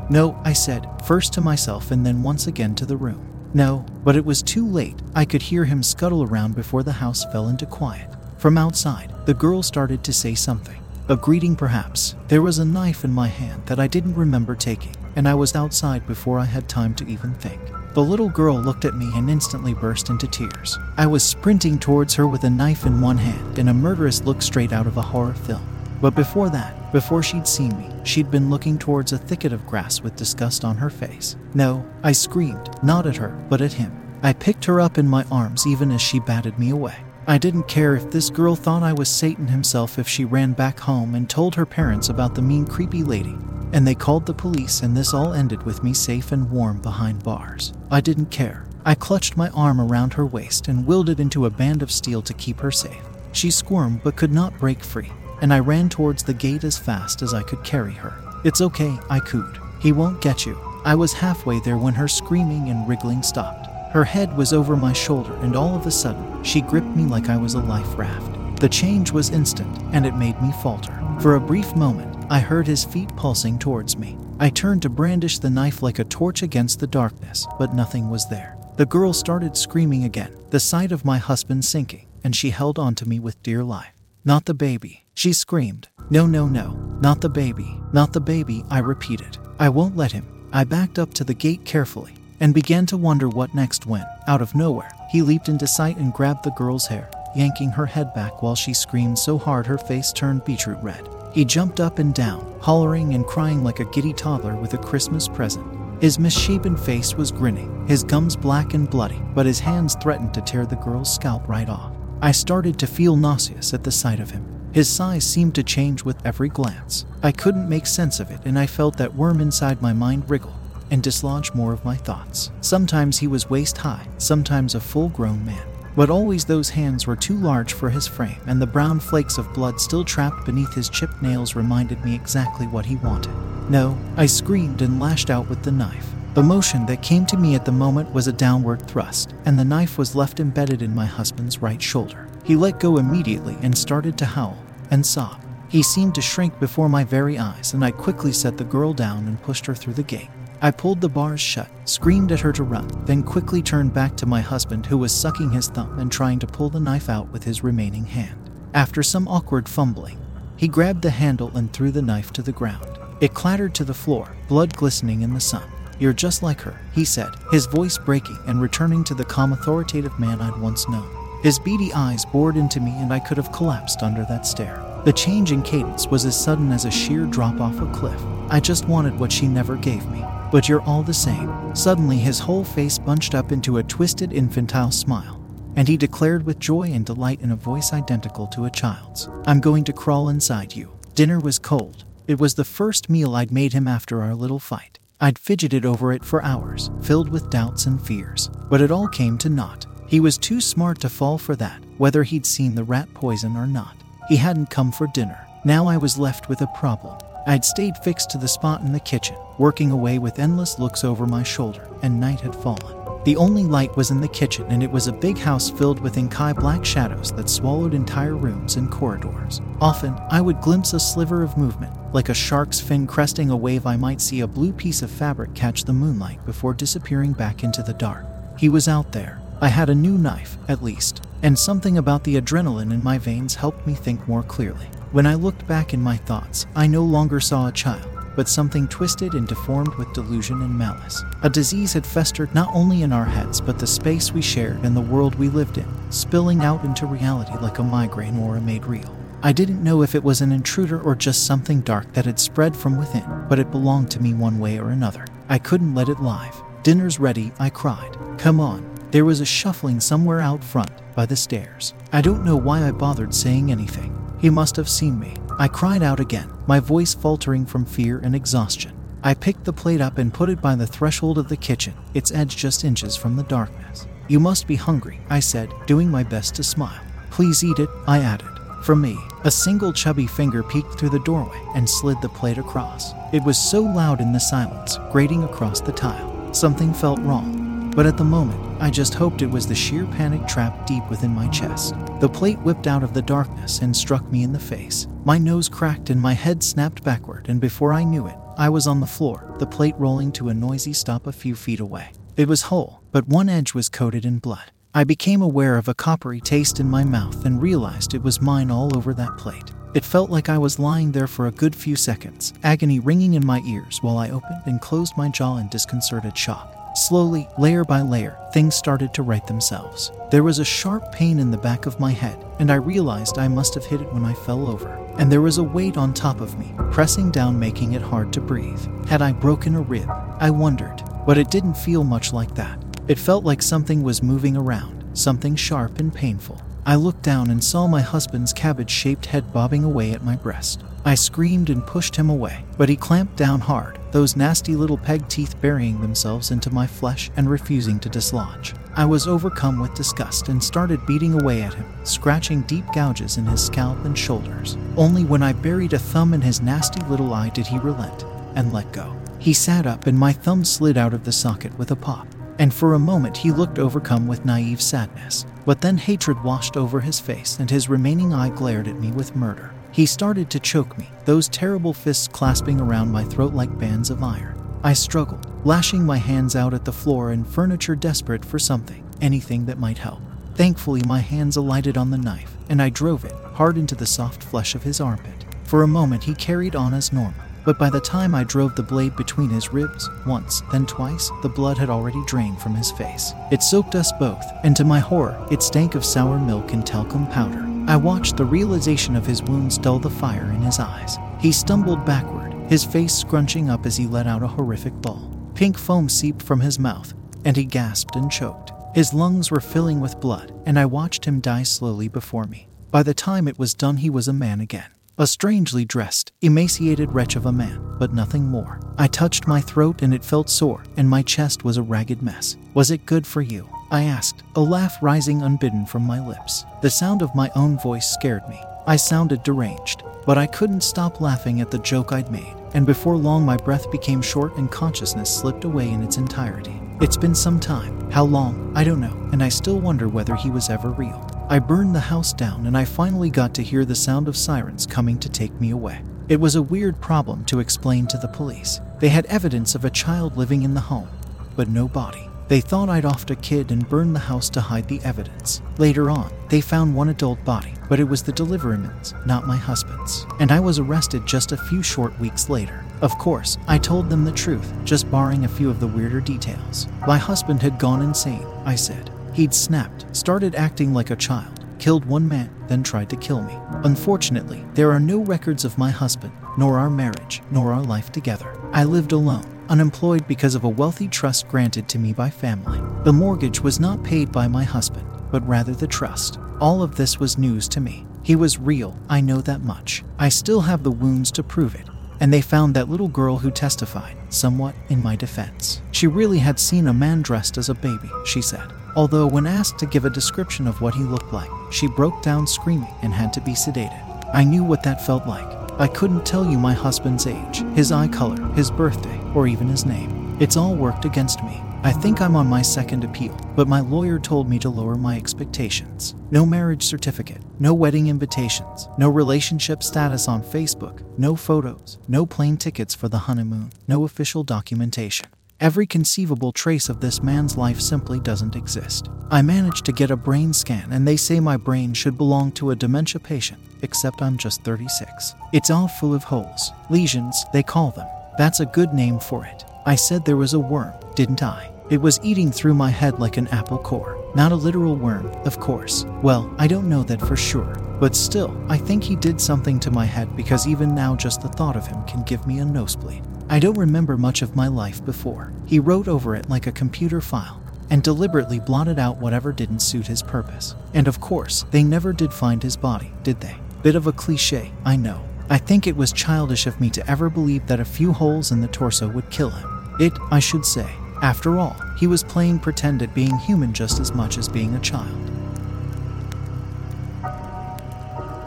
No, 0.09 0.41
I 0.45 0.53
said, 0.53 0.89
first 1.05 1.33
to 1.35 1.41
myself 1.41 1.91
and 1.91 2.05
then 2.05 2.23
once 2.23 2.47
again 2.47 2.75
to 2.77 2.87
the 2.87 2.97
room. 2.97 3.51
No, 3.55 3.87
but 4.05 4.17
it 4.17 4.25
was 4.25 4.43
too 4.43 4.67
late. 4.67 5.01
I 5.15 5.25
could 5.25 5.43
hear 5.43 5.65
him 5.65 5.83
scuttle 5.83 6.23
around 6.23 6.55
before 6.55 6.83
the 6.83 6.93
house 6.93 7.25
fell 7.33 7.49
into 7.49 7.67
quiet. 7.67 8.11
From 8.39 8.59
outside, 8.59 9.13
the 9.25 9.35
girl 9.35 9.63
started 9.63 10.05
to 10.05 10.13
say 10.13 10.35
something. 10.35 10.81
A 11.09 11.17
greeting, 11.17 11.57
perhaps. 11.57 12.17
There 12.29 12.43
was 12.43 12.59
a 12.59 12.65
knife 12.65 13.05
in 13.05 13.13
my 13.13 13.29
hand 13.29 13.65
that 13.67 13.81
I 13.81 13.87
didn't 13.87 14.15
remember 14.15 14.55
taking, 14.55 14.95
and 15.15 15.29
I 15.29 15.35
was 15.35 15.55
outside 15.55 16.07
before 16.07 16.39
I 16.39 16.45
had 16.45 16.69
time 16.69 16.95
to 16.97 17.07
even 17.07 17.33
think. 17.35 17.61
The 17.97 18.05
little 18.05 18.29
girl 18.29 18.61
looked 18.61 18.85
at 18.85 18.95
me 18.95 19.11
and 19.15 19.31
instantly 19.31 19.73
burst 19.73 20.11
into 20.11 20.27
tears. 20.27 20.79
I 20.99 21.07
was 21.07 21.23
sprinting 21.23 21.79
towards 21.79 22.13
her 22.17 22.27
with 22.27 22.45
a 22.45 22.51
knife 22.51 22.85
in 22.85 23.01
one 23.01 23.17
hand 23.17 23.59
and 23.59 23.71
a 23.71 23.73
murderous 23.73 24.23
look 24.23 24.43
straight 24.43 24.71
out 24.71 24.87
of 24.87 24.99
a 24.99 25.01
horror 25.01 25.33
film. 25.33 25.67
But 26.03 26.15
before 26.15 26.51
that, 26.51 26.93
before 26.93 27.23
she'd 27.23 27.49
seen 27.49 27.75
me, 27.79 27.91
she'd 28.05 28.31
been 28.31 28.51
looking 28.51 28.79
towards 28.79 29.15
a 29.15 29.19
thicket 29.19 29.51
of 29.55 29.67
grass 29.67 30.03
with 30.03 30.15
disgust 30.15 30.63
on 30.63 30.77
her 30.77 30.91
face. 30.91 31.37
No, 31.55 31.91
I 32.03 32.13
screamed, 32.13 32.69
not 32.83 33.07
at 33.07 33.17
her, 33.17 33.31
but 33.49 33.63
at 33.63 33.73
him. 33.73 33.99
I 34.23 34.35
picked 34.35 34.67
her 34.67 34.79
up 34.79 34.99
in 34.99 35.09
my 35.09 35.25
arms 35.33 35.67
even 35.67 35.91
as 35.91 36.03
she 36.03 36.21
batted 36.21 36.59
me 36.59 36.69
away. 36.69 36.97
I 37.27 37.39
didn't 37.39 37.67
care 37.67 37.97
if 37.97 38.11
this 38.11 38.29
girl 38.29 38.57
thought 38.57 38.83
I 38.83 38.93
was 38.93 39.09
Satan 39.09 39.49
himself 39.49 39.99
if 39.99 40.07
she 40.07 40.27
ran 40.27 40.53
back 40.53 40.81
home 40.81 41.15
and 41.15 41.31
told 41.31 41.55
her 41.55 41.65
parents 41.65 42.11
about 42.11 42.35
the 42.35 42.43
mean, 42.43 42.67
creepy 42.67 43.03
lady. 43.03 43.39
And 43.72 43.87
they 43.87 43.94
called 43.94 44.26
the 44.26 44.35
police, 44.35 44.83
and 44.83 44.96
this 44.96 45.12
all 45.12 45.33
ended 45.33 45.62
with 45.64 45.83
me 45.83 45.92
safe 45.92 46.33
and 46.33 46.50
warm 46.50 46.81
behind 46.81 47.24
bars. 47.24 47.72
I 47.90 48.00
didn't 48.00 48.31
care. 48.31 48.66
I 48.85 48.94
clutched 48.94 49.37
my 49.37 49.48
arm 49.50 49.81
around 49.81 50.14
her 50.14 50.26
waist 50.26 50.68
and 50.68 50.87
willed 50.87 51.09
it 51.09 51.20
into 51.20 51.46
a 51.46 51.50
band 51.50 51.83
of 51.83 51.90
steel 51.90 52.22
to 52.22 52.35
keep 52.35 52.61
her 52.61 52.70
safe. 52.70 53.02
She 53.33 53.50
squirmed 53.50 54.00
but 54.05 54.16
could 54.16 54.33
not 54.33 54.59
break 54.59 54.83
free 54.83 55.11
and 55.40 55.52
I 55.52 55.59
ran 55.61 55.88
towards 55.88 56.22
the 56.22 56.35
gate 56.35 56.64
as 56.64 56.79
fast 56.79 57.22
as 57.22 57.35
I 57.35 57.42
could 57.42 57.62
carry 57.62 57.92
her. 57.92 58.14
It's 58.44 58.61
okay, 58.61 58.98
I 59.11 59.20
cooed. 59.20 59.59
He 59.81 59.92
won't 59.92 60.20
get 60.20 60.46
you. 60.46 60.59
I 60.85 60.94
was 60.94 61.12
halfway 61.12 61.61
there 61.61 61.79
when 61.79 61.94
her 61.94 62.09
screaming 62.09 62.68
and 62.70 62.88
wriggling 62.88 63.22
stopped. 63.22 63.66
Her 63.92 64.05
head 64.05 64.37
was 64.37 64.52
over 64.52 64.76
my 64.76 64.92
shoulder, 64.92 65.35
and 65.37 65.57
all 65.57 65.74
of 65.74 65.87
a 65.87 65.90
sudden, 65.90 66.42
she 66.42 66.61
gripped 66.61 66.94
me 66.96 67.05
like 67.05 67.29
I 67.29 67.37
was 67.37 67.55
a 67.55 67.61
life 67.61 67.98
raft. 67.98 68.61
The 68.61 68.68
change 68.68 69.11
was 69.11 69.31
instant, 69.31 69.79
and 69.92 70.07
it 70.07 70.16
made 70.16 70.40
me 70.40 70.52
falter. 70.62 70.92
For 71.20 71.35
a 71.35 71.40
brief 71.40 71.74
moment, 71.76 72.15
I 72.29 72.41
heard 72.41 72.67
his 72.67 72.85
feet 72.85 73.15
pulsing 73.15 73.57
towards 73.57 73.97
me. 73.97 74.19
I 74.41 74.51
turned 74.51 74.83
to 74.83 74.89
brandish 74.89 75.39
the 75.39 75.51
knife 75.51 75.81
like 75.81 76.01
a 76.01 76.05
torch 76.05 76.43
against 76.43 76.81
the 76.81 76.87
darkness, 76.89 77.47
but 77.57 77.73
nothing 77.73 78.11
was 78.11 78.29
there. 78.29 78.57
The 78.77 78.87
girl 78.87 79.12
started 79.12 79.57
screaming 79.57 80.05
again, 80.05 80.37
the 80.51 80.59
sight 80.59 80.91
of 80.91 81.05
my 81.05 81.19
husband 81.19 81.65
sinking, 81.65 82.09
and 82.25 82.35
she 82.35 82.51
held 82.51 82.81
on 82.81 82.97
to 82.97 83.09
me 83.09 83.21
with 83.21 83.43
dear 83.45 83.62
life. 83.62 83.93
Not 84.25 84.45
the 84.45 84.55
baby, 84.55 85.07
she 85.15 85.33
screamed. 85.33 85.89
No, 86.11 86.27
no, 86.27 86.49
no, 86.49 86.73
not 87.01 87.21
the 87.21 87.29
baby, 87.29 87.81
not 87.93 88.12
the 88.12 88.21
baby, 88.21 88.65
I 88.71 88.81
repeated. 88.81 89.39
I 89.61 89.69
won't 89.69 89.97
let 89.97 90.11
him. 90.11 90.27
I 90.53 90.65
backed 90.65 90.99
up 90.99 91.15
to 91.15 91.25
the 91.25 91.35
gate 91.35 91.65
carefully 91.65 92.15
and 92.41 92.53
began 92.53 92.87
to 92.87 92.97
wonder 92.97 93.29
what 93.29 93.55
next 93.55 93.87
when, 93.87 94.05
out 94.27 94.43
of 94.43 94.55
nowhere, 94.55 94.91
he 95.11 95.23
leaped 95.23 95.49
into 95.49 95.69
sight 95.69 95.97
and 95.97 96.12
grabbed 96.12 96.45
the 96.45 96.51
girl's 96.51 96.87
hair, 96.87 97.09
yanking 97.37 97.71
her 97.71 97.87
head 97.87 98.12
back 98.15 98.43
while 98.43 98.57
she 98.57 98.75
screamed 98.75 99.19
so 99.19 99.39
hard 99.39 99.67
her 99.67 99.79
face 99.79 100.12
turned 100.12 100.45
beetroot 100.45 100.79
red. 100.83 101.09
He 101.37 101.44
jumped 101.44 101.81
up 101.81 101.99
and 101.99 102.14
down, 102.14 102.57
hollering 102.62 103.12
and 103.12 103.27
crying 103.27 103.62
like 103.62 103.79
a 103.79 103.85
giddy 103.85 104.14
toddler 104.14 104.57
with 104.57 104.72
a 104.72 104.79
Christmas 104.79 105.29
present. 105.29 105.66
His 106.03 106.18
misshapen 106.18 106.79
face 106.79 107.14
was 107.14 107.31
grinning, 107.31 107.87
his 107.87 108.03
gums 108.03 108.35
black 108.35 108.72
and 108.72 108.88
bloody, 108.88 109.20
but 109.35 109.44
his 109.44 109.61
hands 109.61 109.99
threatened 110.01 110.33
to 110.33 110.40
tear 110.40 110.64
the 110.64 110.77
girl's 110.77 111.14
scalp 111.14 111.46
right 111.46 111.68
off. 111.68 111.92
I 112.22 112.33
started 112.33 112.79
to 112.79 112.87
feel 112.87 113.16
nauseous 113.16 113.75
at 113.75 113.85
the 113.85 113.92
sight 113.92 114.18
of 114.18 114.31
him. 114.31 114.46
His 114.72 114.88
size 114.88 115.25
seemed 115.25 115.55
to 115.57 115.62
change 115.62 116.03
with 116.03 116.25
every 116.25 116.49
glance. 116.49 117.05
I 117.22 117.33
couldn't 117.33 117.68
make 117.68 117.87
sense 117.87 118.18
of 118.18 118.31
it, 118.31 118.40
and 118.46 118.59
I 118.59 118.64
felt 118.64 118.96
that 118.96 119.14
worm 119.14 119.42
inside 119.42 119.83
my 119.83 119.92
mind 119.92 120.31
wriggle. 120.31 120.55
and 120.90 121.03
dislodge 121.03 121.53
more 121.53 121.72
of 121.72 121.85
my 121.85 121.96
thoughts. 121.96 122.53
Sometimes 122.61 123.18
he 123.18 123.27
was 123.27 123.51
waist 123.51 123.77
high, 123.77 124.07
sometimes 124.18 124.77
a 124.77 124.81
full 124.81 125.09
grown 125.09 125.44
man. 125.44 125.66
But 125.97 126.11
always 126.11 126.45
those 126.45 126.69
hands 126.69 127.07
were 127.07 127.17
too 127.17 127.37
large 127.37 127.73
for 127.73 127.89
his 127.89 128.07
frame, 128.07 128.39
and 128.47 128.61
the 128.61 128.67
brown 128.67 129.01
flakes 129.01 129.39
of 129.39 129.53
blood 129.55 129.81
still 129.81 130.05
trapped 130.05 130.45
beneath 130.45 130.75
his 130.75 130.91
chipped 130.91 131.23
nails 131.23 131.57
reminded 131.57 132.05
me 132.05 132.15
exactly 132.15 132.67
what 132.67 132.85
he 132.85 132.97
wanted. 132.97 133.33
No, 133.71 133.99
I 134.17 134.27
screamed 134.27 134.83
and 134.83 135.01
lashed 135.01 135.31
out 135.31 135.49
with 135.49 135.63
the 135.63 135.73
knife. 135.73 136.07
The 136.35 136.43
motion 136.43 136.85
that 136.85 137.03
came 137.03 137.25
to 137.27 137.39
me 137.39 137.55
at 137.55 137.65
the 137.65 137.73
moment 137.73 138.13
was 138.13 138.29
a 138.29 138.33
downward 138.33 138.87
thrust, 138.87 139.33
and 139.47 139.59
the 139.59 139.65
knife 139.65 139.97
was 139.97 140.15
left 140.15 140.39
embedded 140.39 140.83
in 140.83 140.95
my 140.95 141.07
husband's 141.07 141.63
right 141.63 141.81
shoulder. 141.81 142.29
He 142.45 142.57
let 142.57 142.79
go 142.79 142.99
immediately 142.99 143.57
and 143.63 143.77
started 143.77 144.19
to 144.19 144.27
howl 144.27 144.59
and 144.91 145.05
sob. 145.05 145.43
He 145.71 145.83
seemed 145.83 146.15
to 146.15 146.23
shrink 146.23 146.61
before 146.61 146.91
my 146.91 147.05
very 147.05 147.39
eyes, 147.39 147.73
and 147.73 147.83
I 147.83 147.91
quickly 147.91 148.33
set 148.33 148.59
the 148.59 148.65
girl 148.65 148.93
down 148.93 149.27
and 149.27 149.43
pushed 149.43 149.65
her 149.65 149.75
through 149.75 149.95
the 149.95 150.03
gate. 150.03 150.29
I 150.62 150.71
pulled 150.71 151.01
the 151.01 151.09
bars 151.09 151.40
shut, 151.40 151.69
screamed 151.85 152.33
at 152.33 152.40
her 152.40 152.53
to 152.53 152.62
run, 152.62 152.88
then 153.05 153.23
quickly 153.23 153.61
turned 153.61 153.92
back 153.92 154.16
to 154.16 154.27
my 154.27 154.40
husband, 154.40 154.87
who 154.87 154.97
was 154.97 155.14
sucking 155.14 155.51
his 155.51 155.69
thumb 155.69 155.99
and 155.99 156.11
trying 156.11 156.38
to 156.38 156.47
pull 156.47 156.71
the 156.71 156.81
knife 156.81 157.09
out 157.09 157.31
with 157.31 157.45
his 157.45 157.62
remaining 157.62 158.05
hand. 158.05 158.51
After 158.73 159.03
some 159.03 159.29
awkward 159.29 159.69
fumbling, 159.69 160.19
he 160.57 160.69
grabbed 160.69 161.03
the 161.03 161.11
handle 161.11 161.55
and 161.57 161.73
threw 161.73 161.90
the 161.90 162.03
knife 162.03 162.33
to 162.33 162.42
the 162.42 162.53
ground. 162.53 162.87
It 163.21 163.35
clattered 163.35 163.75
to 163.75 163.85
the 163.85 163.95
floor, 163.95 164.35
blood 164.49 164.75
glistening 164.75 165.23
in 165.23 165.35
the 165.35 165.40
sun. 165.40 165.71
You're 165.99 166.12
just 166.12 166.42
like 166.42 166.61
her, 166.62 166.79
he 166.95 167.05
said, 167.05 167.31
his 167.51 167.66
voice 167.66 167.99
breaking 167.99 168.38
and 168.47 168.61
returning 168.61 169.05
to 169.05 169.14
the 169.14 169.25
calm, 169.25 169.53
authoritative 169.53 170.19
man 170.19 170.40
I'd 170.40 170.61
once 170.61 170.88
known. 170.88 171.09
His 171.42 171.59
beady 171.59 171.92
eyes 171.95 172.25
bored 172.25 172.57
into 172.57 172.81
me, 172.81 172.92
and 172.97 173.12
I 173.12 173.19
could 173.19 173.37
have 173.37 173.53
collapsed 173.53 174.03
under 174.03 174.25
that 174.25 174.47
stare. 174.47 174.83
The 175.05 175.12
change 175.12 175.53
in 175.53 175.62
cadence 175.62 176.07
was 176.07 176.25
as 176.25 176.38
sudden 176.38 176.73
as 176.73 176.85
a 176.85 176.90
sheer 176.90 177.27
drop 177.27 177.61
off 177.61 177.81
a 177.81 177.87
cliff. 177.92 178.21
I 178.51 178.61
just 178.61 178.87
wanted 178.87 179.19
what 179.19 179.31
she 179.31 179.47
never 179.47 179.77
gave 179.77 180.05
me. 180.11 180.25
But 180.51 180.69
you're 180.69 180.83
all 180.83 181.03
the 181.03 181.15
same. 181.15 181.75
Suddenly, 181.75 182.19
his 182.19 182.39
whole 182.39 182.65
face 182.65 182.99
bunched 182.99 183.35
up 183.35 183.53
into 183.53 183.79
a 183.79 183.83
twisted, 183.83 184.33
infantile 184.33 184.91
smile, 184.91 185.43
and 185.77 185.89
he 185.89 185.97
declared 185.97 186.45
with 186.45 186.59
joy 186.59 186.91
and 186.93 187.05
delight 187.05 187.41
in 187.41 187.53
a 187.53 187.57
voice 187.57 187.93
identical 187.93 188.47
to 188.49 188.65
a 188.65 188.71
child's 188.71 189.29
I'm 189.47 189.61
going 189.61 189.85
to 189.85 189.93
crawl 189.93 190.29
inside 190.29 190.75
you. 190.75 190.93
Dinner 191.15 191.41
was 191.41 191.59
cold. 191.59 192.05
It 192.27 192.39
was 192.39 192.55
the 192.55 192.65
first 192.65 193.09
meal 193.09 193.35
I'd 193.35 193.53
made 193.53 193.73
him 193.73 193.89
after 193.89 194.23
our 194.23 194.35
little 194.35 194.59
fight. 194.59 194.99
I'd 195.21 195.39
fidgeted 195.39 195.87
over 195.87 196.13
it 196.13 196.25
for 196.25 196.43
hours, 196.45 196.91
filled 197.01 197.29
with 197.29 197.51
doubts 197.51 197.87
and 197.87 198.05
fears. 198.05 198.51
But 198.69 198.81
it 198.81 198.91
all 198.91 199.09
came 199.09 199.39
to 199.39 199.49
naught. 199.49 199.87
He 200.07 200.21
was 200.21 200.39
too 200.39 200.61
smart 200.61 201.01
to 201.01 201.09
fall 201.09 201.39
for 201.39 201.57
that, 201.57 201.83
whether 201.99 202.23
he'd 202.23 202.47
seen 202.47 202.75
the 202.75 202.85
rat 202.85 203.13
poison 203.15 203.57
or 203.57 203.67
not. 203.67 203.97
He 204.29 204.37
hadn't 204.37 204.71
come 204.71 204.93
for 204.93 205.07
dinner. 205.09 205.47
Now 205.65 205.87
I 205.87 205.97
was 205.97 206.19
left 206.19 206.49
with 206.49 206.61
a 206.61 206.67
problem. 206.69 207.17
I'd 207.49 207.65
stayed 207.65 207.97
fixed 207.99 208.31
to 208.31 208.39
the 208.39 208.49
spot 208.49 208.81
in 208.81 208.91
the 208.91 208.99
kitchen, 208.99 209.37
working 209.57 209.93
away 209.93 210.19
with 210.19 210.41
endless 210.41 210.81
looks 210.81 211.05
over 211.05 211.27
my 211.27 211.45
shoulder, 211.45 211.89
and 212.03 212.19
night 212.19 212.41
had 212.41 212.57
fallen. 212.57 213.23
The 213.25 213.37
only 213.37 213.63
light 213.63 213.97
was 213.97 214.11
in 214.11 214.21
the 214.21 214.27
kitchen, 214.27 214.67
and 214.69 214.83
it 214.83 214.91
was 214.91 215.07
a 215.07 215.13
big 215.13 215.39
house 215.39 215.71
filled 215.71 216.01
with 216.01 216.17
inky 216.17 216.53
black 216.55 216.85
shadows 216.85 217.31
that 217.33 217.49
swallowed 217.49 217.95
entire 217.95 218.35
rooms 218.35 218.75
and 218.75 218.91
corridors. 218.91 219.61
Often, 219.81 220.17
I 220.29 220.41
would 220.41 220.61
glimpse 220.61 220.93
a 220.93 220.99
sliver 220.99 221.45
of 221.45 221.57
movement, 221.57 221.93
like 222.13 222.31
a 222.31 222.35
shark's 222.35 222.81
fin 222.81 223.07
cresting 223.07 223.51
a 223.51 223.57
wave. 223.57 223.87
I 223.87 223.97
might 223.97 224.21
see 224.21 224.41
a 224.41 224.47
blue 224.49 224.73
piece 224.73 225.03
of 225.03 225.11
fabric 225.11 225.55
catch 225.55 225.85
the 225.85 225.93
moonlight 225.93 226.45
before 226.47 226.75
disappearing 226.75 227.33
back 227.33 227.63
into 227.63 227.83
the 227.83 227.95
dark. 227.95 228.27
He 228.59 228.69
was 228.69 228.89
out 228.89 229.13
there. 229.13 229.41
I 229.61 229.69
had 229.69 229.89
a 229.89 229.95
new 229.95 230.19
knife, 230.19 230.59
at 230.69 230.83
least, 230.83 231.23
and 231.43 231.57
something 231.57 231.97
about 231.97 232.25
the 232.25 232.41
adrenaline 232.41 232.93
in 232.93 233.05
my 233.05 233.19
veins 233.19 233.55
helped 233.55 233.87
me 233.87 233.95
think 233.95 234.27
more 234.27 234.43
clearly. 234.43 234.89
When 235.16 235.24
I 235.24 235.33
looked 235.33 235.66
back 235.66 235.94
in 235.94 236.02
my 236.02 236.18
thoughts, 236.18 236.66
I 236.76 236.87
no 236.87 237.02
longer 237.02 237.40
saw 237.40 237.68
a 237.68 237.72
child, 237.72 238.07
but 238.37 238.50
something 238.50 238.87
twisted 238.87 239.33
and 239.33 239.48
deformed 239.48 239.94
with 239.94 240.12
delusion 240.12 240.61
and 240.61 240.76
malice. 240.76 241.24
A 241.42 241.48
disease 241.48 241.94
had 241.94 242.05
festered 242.05 242.55
not 242.55 242.68
only 242.74 243.00
in 243.00 243.14
our 243.14 243.24
heads, 243.24 243.59
but 243.59 243.79
the 243.79 243.87
space 243.87 244.33
we 244.33 244.42
shared 244.42 244.85
and 244.85 244.94
the 244.94 245.00
world 245.00 245.35
we 245.37 245.48
lived 245.48 245.79
in, 245.79 245.88
spilling 246.12 246.61
out 246.61 246.85
into 246.85 247.07
reality 247.07 247.55
like 247.62 247.79
a 247.79 247.83
migraine 247.83 248.38
or 248.38 248.59
a 248.59 248.61
made 248.61 248.85
real. 248.85 249.16
I 249.42 249.55
didn't 249.55 249.83
know 249.83 250.02
if 250.02 250.14
it 250.14 250.22
was 250.22 250.42
an 250.42 250.52
intruder 250.52 251.00
or 251.00 251.14
just 251.14 251.46
something 251.46 251.81
dark 251.81 252.12
that 252.12 252.26
had 252.26 252.38
spread 252.38 252.76
from 252.76 252.98
within, 252.98 253.46
but 253.48 253.59
it 253.59 253.70
belonged 253.70 254.11
to 254.11 254.20
me 254.20 254.35
one 254.35 254.59
way 254.59 254.79
or 254.79 254.90
another. 254.90 255.24
I 255.48 255.59
couldn't 255.59 255.94
let 255.94 256.11
it 256.11 256.20
live. 256.20 256.62
Dinner's 256.83 257.18
ready, 257.18 257.52
I 257.59 257.70
cried. 257.70 258.18
Come 258.37 258.61
on. 258.61 258.85
There 259.12 259.24
was 259.24 259.40
a 259.40 259.46
shuffling 259.46 259.98
somewhere 259.98 260.40
out 260.40 260.62
front, 260.62 260.90
by 261.14 261.24
the 261.24 261.37
stairs. 261.37 261.94
I 262.12 262.20
don't 262.20 262.44
know 262.44 262.57
why 262.57 262.87
I 262.87 262.90
bothered 262.90 263.35
saying 263.35 263.72
anything. 263.72 264.26
He 264.38 264.51
must 264.51 264.77
have 264.77 264.88
seen 264.88 265.18
me. 265.18 265.35
I 265.59 265.68
cried 265.68 266.03
out 266.03 266.20
again, 266.20 266.51
my 266.66 266.81
voice 266.81 267.14
faltering 267.14 267.66
from 267.66 267.85
fear 267.85 268.18
and 268.18 268.35
exhaustion. 268.35 268.92
I 269.22 269.35
picked 269.35 269.64
the 269.64 269.72
plate 269.72 270.01
up 270.01 270.18
and 270.18 270.33
put 270.33 270.51
it 270.51 270.61
by 270.61 270.77
the 270.77 270.87
threshold 270.87 271.38
of 271.38 271.49
the 271.49 271.57
kitchen, 271.57 271.94
its 272.14 272.31
edge 272.33 272.57
just 272.57 272.85
inches 272.85 273.16
from 273.16 273.37
the 273.37 273.42
darkness. 273.44 274.07
You 274.29 274.38
must 274.40 274.66
be 274.66 274.77
hungry, 274.77 275.20
I 275.31 275.40
said, 275.40 275.72
doing 275.87 276.11
my 276.11 276.22
best 276.22 276.55
to 276.57 276.62
smile. 276.62 277.01
Please 277.31 277.64
eat 277.64 277.79
it, 277.79 277.88
I 278.07 278.18
added. 278.18 278.49
For 278.83 278.94
me, 278.94 279.16
a 279.44 279.51
single 279.51 279.92
chubby 279.92 280.27
finger 280.27 280.62
peeked 280.62 280.99
through 280.99 281.11
the 281.11 281.20
doorway 281.20 281.61
and 281.75 281.88
slid 281.88 282.20
the 282.22 282.29
plate 282.29 282.59
across. 282.59 283.12
It 283.33 283.42
was 283.42 283.59
so 283.59 283.83
loud 283.83 284.20
in 284.20 284.33
the 284.33 284.40
silence, 284.40 284.99
grating 285.11 285.44
across 285.44 285.81
the 285.81 285.92
tile. 285.92 286.55
Something 286.55 286.92
felt 286.92 287.18
wrong. 287.20 287.92
But 287.96 288.07
at 288.07 288.16
the 288.16 288.25
moment, 288.25 288.65
I 288.79 288.91
just 288.91 289.15
hoped 289.15 289.41
it 289.43 289.51
was 289.51 289.67
the 289.67 289.75
sheer 289.75 290.05
panic 290.05 290.47
trapped 290.47 290.87
deep 290.87 291.09
within 291.09 291.35
my 291.35 291.49
chest. 291.49 291.95
The 292.21 292.29
plate 292.29 292.59
whipped 292.61 292.87
out 292.87 293.03
of 293.03 293.15
the 293.15 293.23
darkness 293.23 293.81
and 293.81 293.97
struck 293.97 294.31
me 294.31 294.43
in 294.43 294.53
the 294.53 294.59
face. 294.59 295.07
My 295.25 295.39
nose 295.39 295.69
cracked 295.69 296.11
and 296.11 296.21
my 296.21 296.35
head 296.35 296.62
snapped 296.62 297.03
backward, 297.03 297.49
and 297.49 297.61
before 297.61 297.93
I 297.93 298.05
knew 298.05 298.27
it, 298.27 298.37
I 298.59 298.69
was 298.69 298.87
on 298.87 299.01
the 299.01 299.07
floor, 299.07 299.55
the 299.59 299.67
plate 299.67 299.95
rolling 299.97 300.31
to 300.33 300.51
a 300.51 300.55
noisy 300.55 300.93
stop 300.93 301.27
a 301.27 301.33
few 301.33 301.55
feet 301.55 301.81
away. 301.81 302.12
It 302.37 302.49
was 302.49 302.62
whole, 302.62 303.01
but 303.12 303.27
one 303.27 303.49
edge 303.49 303.73
was 303.73 303.89
coated 303.89 304.27
in 304.27 304.39
blood. 304.39 304.73
I 304.95 305.05
became 305.05 305.41
aware 305.41 305.77
of 305.77 305.89
a 305.89 305.95
coppery 305.95 306.41
taste 306.41 306.79
in 306.79 306.89
my 306.89 307.03
mouth 307.05 307.45
and 307.47 307.61
realized 307.61 308.15
it 308.15 308.23
was 308.23 308.41
mine 308.41 308.71
all 308.71 308.97
over 308.97 309.15
that 309.15 309.39
plate. 309.39 309.73
It 309.95 310.05
felt 310.05 310.29
like 310.29 310.51
I 310.51 310.59
was 310.59 310.79
lying 310.79 311.12
there 311.12 311.27
for 311.27 311.47
a 311.47 311.51
good 311.53 311.75
few 311.75 311.97
seconds, 311.97 312.53
agony 312.62 313.01
ringing 313.01 313.35
in 313.35 313.47
my 313.47 313.61
ears 313.67 314.03
while 314.03 314.19
I 314.19 314.29
opened 314.29 314.61
and 314.67 314.81
closed 314.81 315.17
my 315.17 315.31
jaw 315.31 315.57
in 315.57 315.69
disconcerted 315.69 316.37
shock. 316.37 316.76
Slowly, 316.97 317.47
layer 317.59 317.85
by 317.85 318.01
layer, 318.01 318.39
things 318.55 318.75
started 318.75 319.13
to 319.13 319.23
right 319.23 319.47
themselves. 319.47 320.13
There 320.31 320.43
was 320.43 320.61
a 320.61 320.65
sharp 320.65 321.13
pain 321.13 321.39
in 321.39 321.51
the 321.51 321.59
back 321.59 321.85
of 321.85 322.01
my 322.01 322.11
head, 322.11 322.43
and 322.59 322.73
I 322.73 322.77
realized 322.77 323.37
I 323.37 323.49
must 323.49 323.75
have 323.75 323.85
hit 323.85 324.01
it 324.01 324.11
when 324.15 324.25
I 324.25 324.33
fell 324.33 324.67
over. 324.67 324.89
And 325.19 325.31
there 325.31 325.43
was 325.43 325.59
a 325.59 325.63
weight 325.63 325.99
on 325.99 326.15
top 326.15 326.41
of 326.41 326.59
me, 326.59 326.75
pressing 326.91 327.31
down, 327.31 327.59
making 327.59 327.93
it 327.93 328.01
hard 328.01 328.33
to 328.33 328.41
breathe. 328.41 328.81
Had 329.07 329.21
I 329.21 329.33
broken 329.33 329.75
a 329.75 329.83
rib? 329.83 330.09
I 330.41 330.49
wondered, 330.49 331.03
but 331.27 331.37
it 331.37 331.51
didn't 331.51 331.77
feel 331.77 332.03
much 332.03 332.33
like 332.33 332.55
that. 332.55 332.83
It 333.09 333.19
felt 333.19 333.45
like 333.45 333.61
something 333.61 334.03
was 334.03 334.23
moving 334.23 334.57
around, 334.57 335.05
something 335.13 335.55
sharp 335.55 335.99
and 335.99 336.15
painful. 336.15 336.63
I 336.87 336.95
looked 336.95 337.23
down 337.23 337.51
and 337.51 337.63
saw 337.63 337.87
my 337.87 338.01
husband's 338.01 338.55
cabbage 338.55 338.91
shaped 338.91 339.27
head 339.27 339.53
bobbing 339.53 339.85
away 339.85 340.13
at 340.13 340.25
my 340.25 340.37
breast. 340.37 340.83
I 341.05 341.15
screamed 341.15 341.69
and 341.69 341.87
pushed 341.87 342.17
him 342.17 342.31
away, 342.31 342.65
but 342.79 342.89
he 342.89 342.97
clamped 342.97 343.37
down 343.37 343.61
hard, 343.61 343.99
those 344.16 344.35
nasty 344.35 344.74
little 344.74 344.96
peg 344.96 345.29
teeth 345.29 345.61
burying 345.61 346.00
themselves 346.00 346.50
into 346.50 346.72
my 346.72 346.87
flesh 346.87 347.31
and 347.37 347.50
refusing 347.50 348.00
to 348.00 348.09
dislodge. 348.09 348.72
I 348.94 349.05
was 349.05 349.29
overcome 349.29 349.79
with 349.79 349.92
disgust 349.92 350.48
and 350.48 350.64
started 350.64 351.05
beating 351.05 351.38
away 351.38 351.61
at 351.61 351.74
him, 351.74 351.85
scratching 352.02 352.62
deep 352.62 352.87
gouges 352.94 353.37
in 353.37 353.44
his 353.44 353.62
scalp 353.62 354.02
and 354.07 354.16
shoulders. 354.16 354.79
Only 354.96 355.24
when 355.24 355.42
I 355.42 355.52
buried 355.52 355.92
a 355.92 355.98
thumb 355.98 356.33
in 356.33 356.40
his 356.40 356.62
nasty 356.62 357.02
little 357.11 357.35
eye 357.35 357.50
did 357.50 357.66
he 357.66 357.76
relent 357.76 358.24
and 358.55 358.72
let 358.72 358.90
go. 358.90 359.14
He 359.38 359.52
sat 359.52 359.87
up 359.87 360.07
and 360.07 360.18
my 360.18 360.33
thumb 360.33 360.64
slid 360.64 360.96
out 360.96 361.12
of 361.12 361.24
the 361.24 361.31
socket 361.31 361.76
with 361.76 361.90
a 361.90 361.96
pop. 361.96 362.26
And 362.59 362.72
for 362.72 362.94
a 362.94 362.98
moment 362.98 363.37
he 363.37 363.52
looked 363.52 363.79
overcome 363.79 364.26
with 364.26 364.46
naive 364.46 364.81
sadness. 364.81 365.44
But 365.66 365.83
then 365.83 365.98
hatred 365.98 366.42
washed 366.42 366.79
over 366.79 367.00
his 367.00 367.20
face 367.20 367.59
and 367.61 367.68
his 367.68 367.90
remaining 367.90 368.33
eye 368.33 368.48
glared 368.48 368.88
at 368.88 368.98
me 368.98 369.12
with 369.12 369.37
murder. 369.37 369.74
He 369.97 370.05
started 370.05 370.51
to 370.51 370.61
choke 370.61 370.99
me, 370.99 371.09
those 371.25 371.49
terrible 371.49 371.95
fists 371.95 372.29
clasping 372.29 372.83
around 372.83 373.11
my 373.11 373.25
throat 373.25 373.55
like 373.55 373.79
bands 373.79 374.11
of 374.11 374.23
iron. 374.23 374.63
I 374.85 374.93
struggled, 374.93 375.47
lashing 375.65 376.05
my 376.05 376.19
hands 376.19 376.55
out 376.55 376.75
at 376.75 376.85
the 376.85 376.93
floor 376.93 377.31
and 377.31 377.49
furniture, 377.49 377.97
desperate 377.97 378.45
for 378.45 378.59
something, 378.59 379.03
anything 379.23 379.65
that 379.65 379.79
might 379.79 379.97
help. 379.97 380.21
Thankfully, 380.55 381.01
my 381.07 381.21
hands 381.21 381.57
alighted 381.57 381.97
on 381.97 382.11
the 382.11 382.19
knife, 382.19 382.59
and 382.69 382.83
I 382.83 382.91
drove 382.91 383.25
it 383.25 383.33
hard 383.55 383.79
into 383.79 383.95
the 383.95 384.05
soft 384.05 384.45
flesh 384.45 384.75
of 384.75 384.83
his 384.83 385.01
armpit. 385.01 385.47
For 385.65 385.83
a 385.83 385.89
moment, 385.89 386.25
he 386.25 386.35
carried 386.35 386.77
on 386.77 386.93
as 386.93 387.11
normal, 387.11 387.47
but 387.65 387.79
by 387.79 387.89
the 387.89 387.99
time 387.99 388.35
I 388.35 388.45
drove 388.45 388.77
the 388.77 388.83
blade 388.83 389.17
between 389.17 389.49
his 389.49 389.73
ribs, 389.73 390.11
once, 390.27 390.61
then 390.73 390.85
twice, 390.85 391.33
the 391.41 391.49
blood 391.49 391.79
had 391.79 391.89
already 391.89 392.23
drained 392.27 392.61
from 392.61 392.75
his 392.75 392.93
face. 392.93 393.33
It 393.51 393.63
soaked 393.63 393.95
us 393.95 394.13
both, 394.21 394.45
and 394.63 394.77
to 394.77 394.85
my 394.85 394.99
horror, 394.99 395.43
it 395.51 395.63
stank 395.63 395.95
of 395.95 396.05
sour 396.05 396.39
milk 396.39 396.75
and 396.75 396.87
talcum 396.87 397.27
powder. 397.29 397.67
I 397.88 397.96
watched 397.96 398.37
the 398.37 398.44
realization 398.44 399.14
of 399.14 399.25
his 399.25 399.44
wounds 399.44 399.79
dull 399.79 400.01
the 400.01 400.11
fire 400.11 400.51
in 400.51 400.61
his 400.62 400.81
eyes. 400.81 401.18
He 401.40 401.53
stumbled 401.53 402.05
backward, 402.05 402.53
his 402.68 402.85
face 402.85 403.14
scrunching 403.14 403.70
up 403.70 403.87
as 403.87 403.96
he 403.96 404.09
let 404.09 404.27
out 404.27 404.42
a 404.42 404.49
horrific 404.49 405.01
bawl. 405.01 405.31
Pink 405.55 405.79
foam 405.79 406.09
seeped 406.09 406.42
from 406.42 406.59
his 406.59 406.81
mouth, 406.81 407.14
and 407.44 407.57
he 407.57 407.64
gasped 407.64 408.16
and 408.16 408.29
choked. 408.29 408.72
His 408.96 409.14
lungs 409.14 409.53
were 409.53 409.61
filling 409.61 410.01
with 410.01 410.18
blood, 410.18 410.53
and 410.66 410.81
I 410.81 410.87
watched 410.87 411.25
him 411.25 411.40
die 411.40 411.62
slowly 411.62 412.09
before 412.09 412.44
me. 412.44 412.66
By 412.90 413.05
the 413.05 413.14
time 413.14 413.46
it 413.46 413.59
was 413.59 413.72
done, 413.72 413.99
he 413.99 414.11
was 414.11 414.27
a 414.27 414.33
man 414.33 414.61
again. 414.61 414.90
A 415.16 415.27
strangely 415.29 415.85
dressed, 415.85 416.33
emaciated 416.42 417.12
wretch 417.12 417.37
of 417.37 417.46
a 417.46 417.53
man, 417.53 417.96
but 418.01 418.12
nothing 418.12 418.46
more. 418.46 418.81
I 418.99 419.07
touched 419.07 419.46
my 419.46 419.61
throat 419.61 420.03
and 420.03 420.12
it 420.12 420.25
felt 420.25 420.51
sore, 420.51 420.83
and 420.96 421.09
my 421.09 421.22
chest 421.22 421.62
was 421.62 421.77
a 421.77 421.83
ragged 421.83 422.20
mess. 422.20 422.57
Was 422.75 422.90
it 422.90 423.07
good 423.07 423.27
for 423.27 423.42
you? 423.42 423.68
I 423.90 424.03
asked, 424.03 424.42
a 424.57 424.61
laugh 424.61 424.96
rising 425.01 425.42
unbidden 425.42 425.87
from 425.87 426.03
my 426.03 426.27
lips. 426.27 426.64
The 426.83 426.90
sound 426.90 427.22
of 427.22 427.35
my 427.35 427.51
own 427.55 427.79
voice 427.79 428.11
scared 428.11 428.49
me. 428.49 428.61
I 428.87 428.96
sounded 428.96 429.42
deranged, 429.42 430.03
but 430.27 430.38
I 430.38 430.46
couldn't 430.46 430.83
stop 430.83 431.20
laughing 431.20 431.61
at 431.61 431.70
the 431.70 431.79
joke 431.79 432.12
I'd 432.12 432.31
made, 432.31 432.55
and 432.75 432.85
before 432.85 433.16
long 433.16 433.44
my 433.44 433.57
breath 433.57 433.90
became 433.90 434.20
short 434.22 434.57
and 434.57 434.70
consciousness 434.70 435.35
slipped 435.35 435.64
away 435.64 435.88
in 435.88 436.03
its 436.03 436.16
entirety. 436.18 436.81
It's 437.01 437.16
been 437.16 437.35
some 437.35 437.61
time. 437.61 438.11
How 438.11 438.25
long? 438.25 438.72
I 438.75 438.83
don't 438.83 439.01
know, 439.01 439.29
and 439.33 439.42
I 439.42 439.49
still 439.51 439.79
wonder 439.79 440.09
whether 440.09 440.35
he 440.35 440.51
was 440.51 440.70
ever 440.70 440.90
real. 440.90 441.25
I 441.49 441.61
burned 441.61 441.94
the 441.94 442.01
house 442.01 442.33
down 442.33 442.66
and 442.66 442.77
I 442.77 442.85
finally 442.85 443.31
got 443.31 443.55
to 443.55 443.62
hear 443.62 443.85
the 443.85 443.94
sound 443.94 444.27
of 444.27 444.37
sirens 444.37 444.85
coming 444.85 445.16
to 445.20 445.29
take 445.29 445.61
me 445.61 445.70
away. 445.70 446.03
It 446.29 446.40
was 446.40 446.57
a 446.57 446.62
weird 446.62 447.01
problem 447.01 447.44
to 447.44 447.61
explain 447.61 448.09
to 448.09 448.18
the 448.18 448.27
police. 448.27 448.81
They 448.99 449.11
had 449.11 449.27
evidence 449.27 449.77
of 449.77 449.85
a 449.85 449.90
child 449.90 450.37
living 450.37 450.62
in 450.62 450.75
the 450.75 450.81
home, 450.81 451.09
but 451.55 451.68
no 451.68 451.87
body. 451.87 452.26
They 452.49 452.61
thought 452.61 452.89
I'd 452.89 453.03
offed 453.03 453.31
a 453.31 453.37
kid 453.37 453.73
and 453.73 453.89
burned 453.89 454.15
the 454.15 454.21
house 454.21 454.49
to 454.51 454.61
hide 454.61 454.87
the 454.87 455.01
evidence. 455.03 455.63
Later 455.79 456.11
on, 456.11 456.33
they 456.49 456.61
found 456.61 456.95
one 456.95 457.09
adult 457.09 457.45
body, 457.45 457.75
but 457.89 457.99
it 457.99 458.05
was 458.05 458.23
the 458.23 458.33
deliveryman's, 458.33 459.15
not 459.27 459.49
my 459.49 459.57
husband's. 459.57 460.25
And 460.39 460.53
I 460.53 460.61
was 460.61 460.79
arrested 460.79 461.27
just 461.27 461.51
a 461.51 461.57
few 461.57 461.83
short 461.83 462.17
weeks 462.21 462.49
later. 462.49 462.85
Of 463.03 463.19
course, 463.19 463.59
I 463.67 463.79
told 463.79 464.09
them 464.09 464.25
the 464.25 464.31
truth, 464.31 464.73
just 464.85 465.11
barring 465.11 465.45
a 465.45 465.49
few 465.49 465.69
of 465.69 465.81
the 465.81 465.89
weirder 465.89 466.21
details. 466.21 466.87
My 467.05 467.19
husband 467.19 467.63
had 467.63 467.81
gone 467.81 468.01
insane, 468.01 468.47
I 468.65 468.77
said. 468.77 469.11
He'd 469.35 469.53
snapped, 469.53 470.17
started 470.17 470.55
acting 470.55 470.95
like 470.95 471.11
a 471.11 471.17
child, 471.17 471.67
killed 471.81 472.05
one 472.05 472.29
man, 472.29 472.55
then 472.69 472.85
tried 472.85 473.11
to 473.11 473.17
kill 473.17 473.43
me. 473.43 473.59
Unfortunately, 473.85 474.65
there 474.75 474.93
are 474.93 475.01
no 475.01 475.19
records 475.19 475.65
of 475.65 475.79
my 475.79 475.91
husband, 475.91 476.33
nor 476.57 476.79
our 476.79 476.91
marriage, 476.91 477.43
nor 477.51 477.73
our 477.73 477.83
life 477.83 478.13
together. 478.13 478.57
I 478.73 478.85
lived 478.85 479.11
alone, 479.11 479.45
unemployed 479.68 480.26
because 480.26 480.55
of 480.55 480.64
a 480.64 480.68
wealthy 480.68 481.09
trust 481.09 481.48
granted 481.48 481.88
to 481.88 481.98
me 481.98 482.12
by 482.12 482.31
family. 482.31 482.81
The 483.05 483.12
mortgage 483.12 483.61
was 483.61 483.81
not 483.81 484.02
paid 484.02 484.33
by 484.33 484.48
my 484.48 484.64
husband, 484.64 485.07
but 485.31 485.46
rather 485.46 485.74
the 485.74 485.87
trust. 485.87 486.38
All 486.61 486.83
of 486.83 486.96
this 486.96 487.20
was 487.20 487.38
news 487.38 487.68
to 487.68 487.81
me. 487.81 488.07
He 488.22 488.37
was 488.37 488.59
real, 488.59 488.98
I 489.09 489.20
know 489.20 489.40
that 489.42 489.62
much. 489.62 490.05
I 490.18 490.29
still 490.29 490.61
have 490.61 490.83
the 490.83 490.90
wounds 490.90 491.31
to 491.33 491.42
prove 491.42 491.74
it. 491.74 491.88
And 492.18 492.33
they 492.33 492.40
found 492.40 492.74
that 492.74 492.88
little 492.88 493.09
girl 493.09 493.37
who 493.37 493.50
testified, 493.50 494.16
somewhat 494.31 494.74
in 494.88 495.02
my 495.02 495.16
defense. 495.16 495.83
She 495.92 496.07
really 496.07 496.38
had 496.38 496.59
seen 496.59 496.88
a 496.88 496.94
man 496.94 497.22
dressed 497.22 497.59
as 497.59 497.68
a 497.68 497.74
baby, 497.74 498.11
she 498.24 498.40
said. 498.40 498.72
Although, 498.96 499.26
when 499.26 499.46
asked 499.46 499.79
to 499.81 499.87
give 499.87 500.07
a 500.07 500.11
description 500.11 500.66
of 500.66 500.81
what 500.81 500.94
he 500.94 501.02
looked 501.02 501.33
like, 501.33 501.50
she 501.70 501.87
broke 501.88 502.22
down 502.22 502.46
screaming 502.46 502.94
and 503.02 503.12
had 503.12 503.33
to 503.35 503.40
be 503.42 503.52
sedated. 503.52 504.02
I 504.33 504.42
knew 504.42 504.64
what 504.64 504.83
that 504.85 505.05
felt 505.05 505.26
like. 505.26 505.46
I 505.79 505.87
couldn't 505.87 506.24
tell 506.24 506.50
you 506.50 506.59
my 506.59 506.72
husband's 506.72 507.26
age, 507.26 507.62
his 507.74 507.92
eye 507.92 508.09
color, 508.09 508.42
his 508.55 508.70
birthday, 508.70 509.20
or 509.37 509.46
even 509.46 509.68
his 509.68 509.85
name. 509.85 510.37
It's 510.40 510.57
all 510.57 510.75
worked 510.75 511.05
against 511.05 511.44
me. 511.44 511.62
I 511.85 511.92
think 511.92 512.20
I'm 512.20 512.35
on 512.35 512.46
my 512.46 512.62
second 512.62 513.05
appeal, 513.05 513.38
but 513.55 513.68
my 513.68 513.81
lawyer 513.81 514.18
told 514.18 514.49
me 514.49 514.59
to 514.61 514.70
lower 514.70 514.96
my 514.96 515.16
expectations. 515.16 516.14
No 516.31 516.44
marriage 516.44 516.83
certificate, 516.83 517.42
no 517.61 517.75
wedding 517.75 518.09
invitations, 518.09 518.88
no 518.99 519.09
relationship 519.09 519.83
status 519.83 520.27
on 520.27 520.42
Facebook, 520.42 521.03
no 521.18 521.37
photos, 521.37 521.99
no 522.09 522.27
plane 522.27 522.57
tickets 522.57 522.94
for 522.94 523.09
the 523.09 523.18
honeymoon, 523.18 523.70
no 523.87 524.05
official 524.05 524.42
documentation. 524.42 525.29
Every 525.61 525.87
conceivable 525.87 526.53
trace 526.53 526.88
of 526.88 527.01
this 527.01 527.22
man's 527.22 527.57
life 527.57 527.81
simply 527.81 528.20
doesn't 528.20 528.57
exist. 528.57 529.09
I 529.31 529.42
managed 529.42 529.85
to 529.87 529.92
get 529.92 530.11
a 530.11 530.16
brain 530.16 530.53
scan, 530.53 530.92
and 530.92 531.07
they 531.07 531.16
say 531.16 531.40
my 531.40 531.57
brain 531.57 531.94
should 531.94 532.18
belong 532.18 532.53
to 532.53 532.70
a 532.70 532.77
dementia 532.77 533.20
patient, 533.20 533.61
except 533.83 534.22
I'm 534.22 534.38
just 534.38 534.64
36. 534.64 535.35
It's 535.53 535.70
all 535.70 535.88
full 535.88 536.14
of 536.14 536.25
holes. 536.25 536.72
Lesions, 536.90 537.44
they 537.53 537.62
call 537.62 537.90
them. 537.90 538.07
That's 538.38 538.61
a 538.61 538.66
good 538.66 538.92
name 538.92 539.18
for 539.18 539.46
it. 539.46 539.64
I 539.87 539.94
said 539.94 540.25
there 540.25 540.37
was 540.37 540.53
a 540.53 540.61
worm, 540.61 540.92
didn't 541.14 541.42
I? 541.42 541.70
It 541.88 542.01
was 542.01 542.20
eating 542.22 542.53
through 542.53 542.75
my 542.75 542.90
head 542.90 543.18
like 543.18 543.37
an 543.37 543.49
apple 543.49 543.79
core. 543.79 544.22
Not 544.35 544.53
a 544.53 544.57
literal 544.57 544.96
worm, 544.96 545.27
of 545.46 545.59
course. 545.59 546.05
Well, 546.22 546.55
I 546.59 546.66
don't 546.66 546.88
know 546.88 547.03
that 547.05 547.20
for 547.20 547.37
sure. 547.37 547.75
But 547.99 548.14
still, 548.14 548.55
I 548.68 548.77
think 548.77 549.03
he 549.03 549.16
did 549.16 549.40
something 549.40 549.81
to 549.81 549.90
my 549.90 550.05
head 550.05 550.37
because 550.37 550.66
even 550.66 550.94
now, 550.94 551.16
just 551.16 551.40
the 551.40 551.49
thought 551.49 551.77
of 551.77 551.87
him 551.87 552.05
can 552.05 552.25
give 552.25 552.46
me 552.46 552.59
a 552.59 552.64
nosebleed. 552.64 553.22
I 553.49 553.59
don't 553.59 553.79
remember 553.79 554.18
much 554.18 554.42
of 554.42 554.57
my 554.57 554.68
life 554.68 555.03
before. 555.05 555.53
He 555.64 555.79
wrote 555.79 556.09
over 556.09 556.35
it 556.35 556.51
like 556.51 556.66
a 556.66 556.72
computer 556.72 557.22
file 557.22 557.62
and 557.88 558.03
deliberately 558.03 558.61
blotted 558.61 558.99
out 558.99 559.16
whatever 559.16 559.53
didn't 559.53 559.81
suit 559.81 560.09
his 560.09 560.22
purpose. 560.22 560.75
And 560.92 561.09
of 561.09 561.20
course, 561.20 561.64
they 561.70 561.83
never 561.83 562.12
did 562.12 562.33
find 562.33 562.62
his 562.62 562.77
body, 562.77 563.12
did 563.22 563.40
they? 563.40 563.57
Bit 563.83 563.94
of 563.94 564.07
a 564.09 564.12
cliche, 564.12 564.72
I 564.85 564.96
know. 564.96 565.26
I 565.49 565.59
think 565.59 565.87
it 565.87 565.97
was 565.97 566.13
childish 566.13 566.67
of 566.67 566.81
me 566.81 566.91
to 566.91 567.09
ever 567.09 567.31
believe 567.31 567.69
that 567.69 567.79
a 567.79 567.85
few 567.85 568.13
holes 568.13 568.51
in 568.51 568.61
the 568.61 568.67
torso 568.67 569.09
would 569.09 569.31
kill 569.31 569.51
him. 569.51 569.97
It, 570.01 570.13
I 570.33 570.41
should 570.41 570.67
say. 570.67 570.91
After 571.23 571.59
all, 571.59 571.77
he 571.99 572.09
was 572.09 572.25
playing 572.25 572.59
pretend 572.59 573.01
at 573.01 573.15
being 573.15 573.37
human 573.39 573.73
just 573.73 574.01
as 574.01 574.13
much 574.13 574.39
as 574.39 574.49
being 574.49 574.75
a 574.75 574.81
child. 574.81 575.17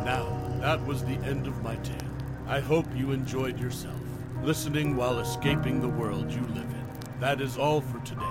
Now, 0.04 0.28
that 0.60 0.86
was 0.86 1.04
the 1.04 1.18
end 1.24 1.48
of 1.48 1.64
my 1.64 1.78
tale. 1.78 1.96
I 2.48 2.60
hope 2.60 2.86
you 2.94 3.12
enjoyed 3.12 3.60
yourself, 3.60 4.02
listening 4.44 4.98
while 4.98 5.20
escaping 5.20 5.80
the 5.80 5.88
world 5.88 6.30
you 6.30 6.42
live 6.42 6.70
in. 6.70 7.20
That 7.22 7.40
is 7.40 7.58
all 7.58 7.80
for 7.80 8.00
today. 8.00 8.26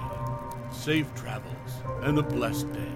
Safe 0.70 1.12
travels 1.14 1.54
and 2.02 2.18
a 2.18 2.22
blessed 2.22 2.70
day. 2.72 2.92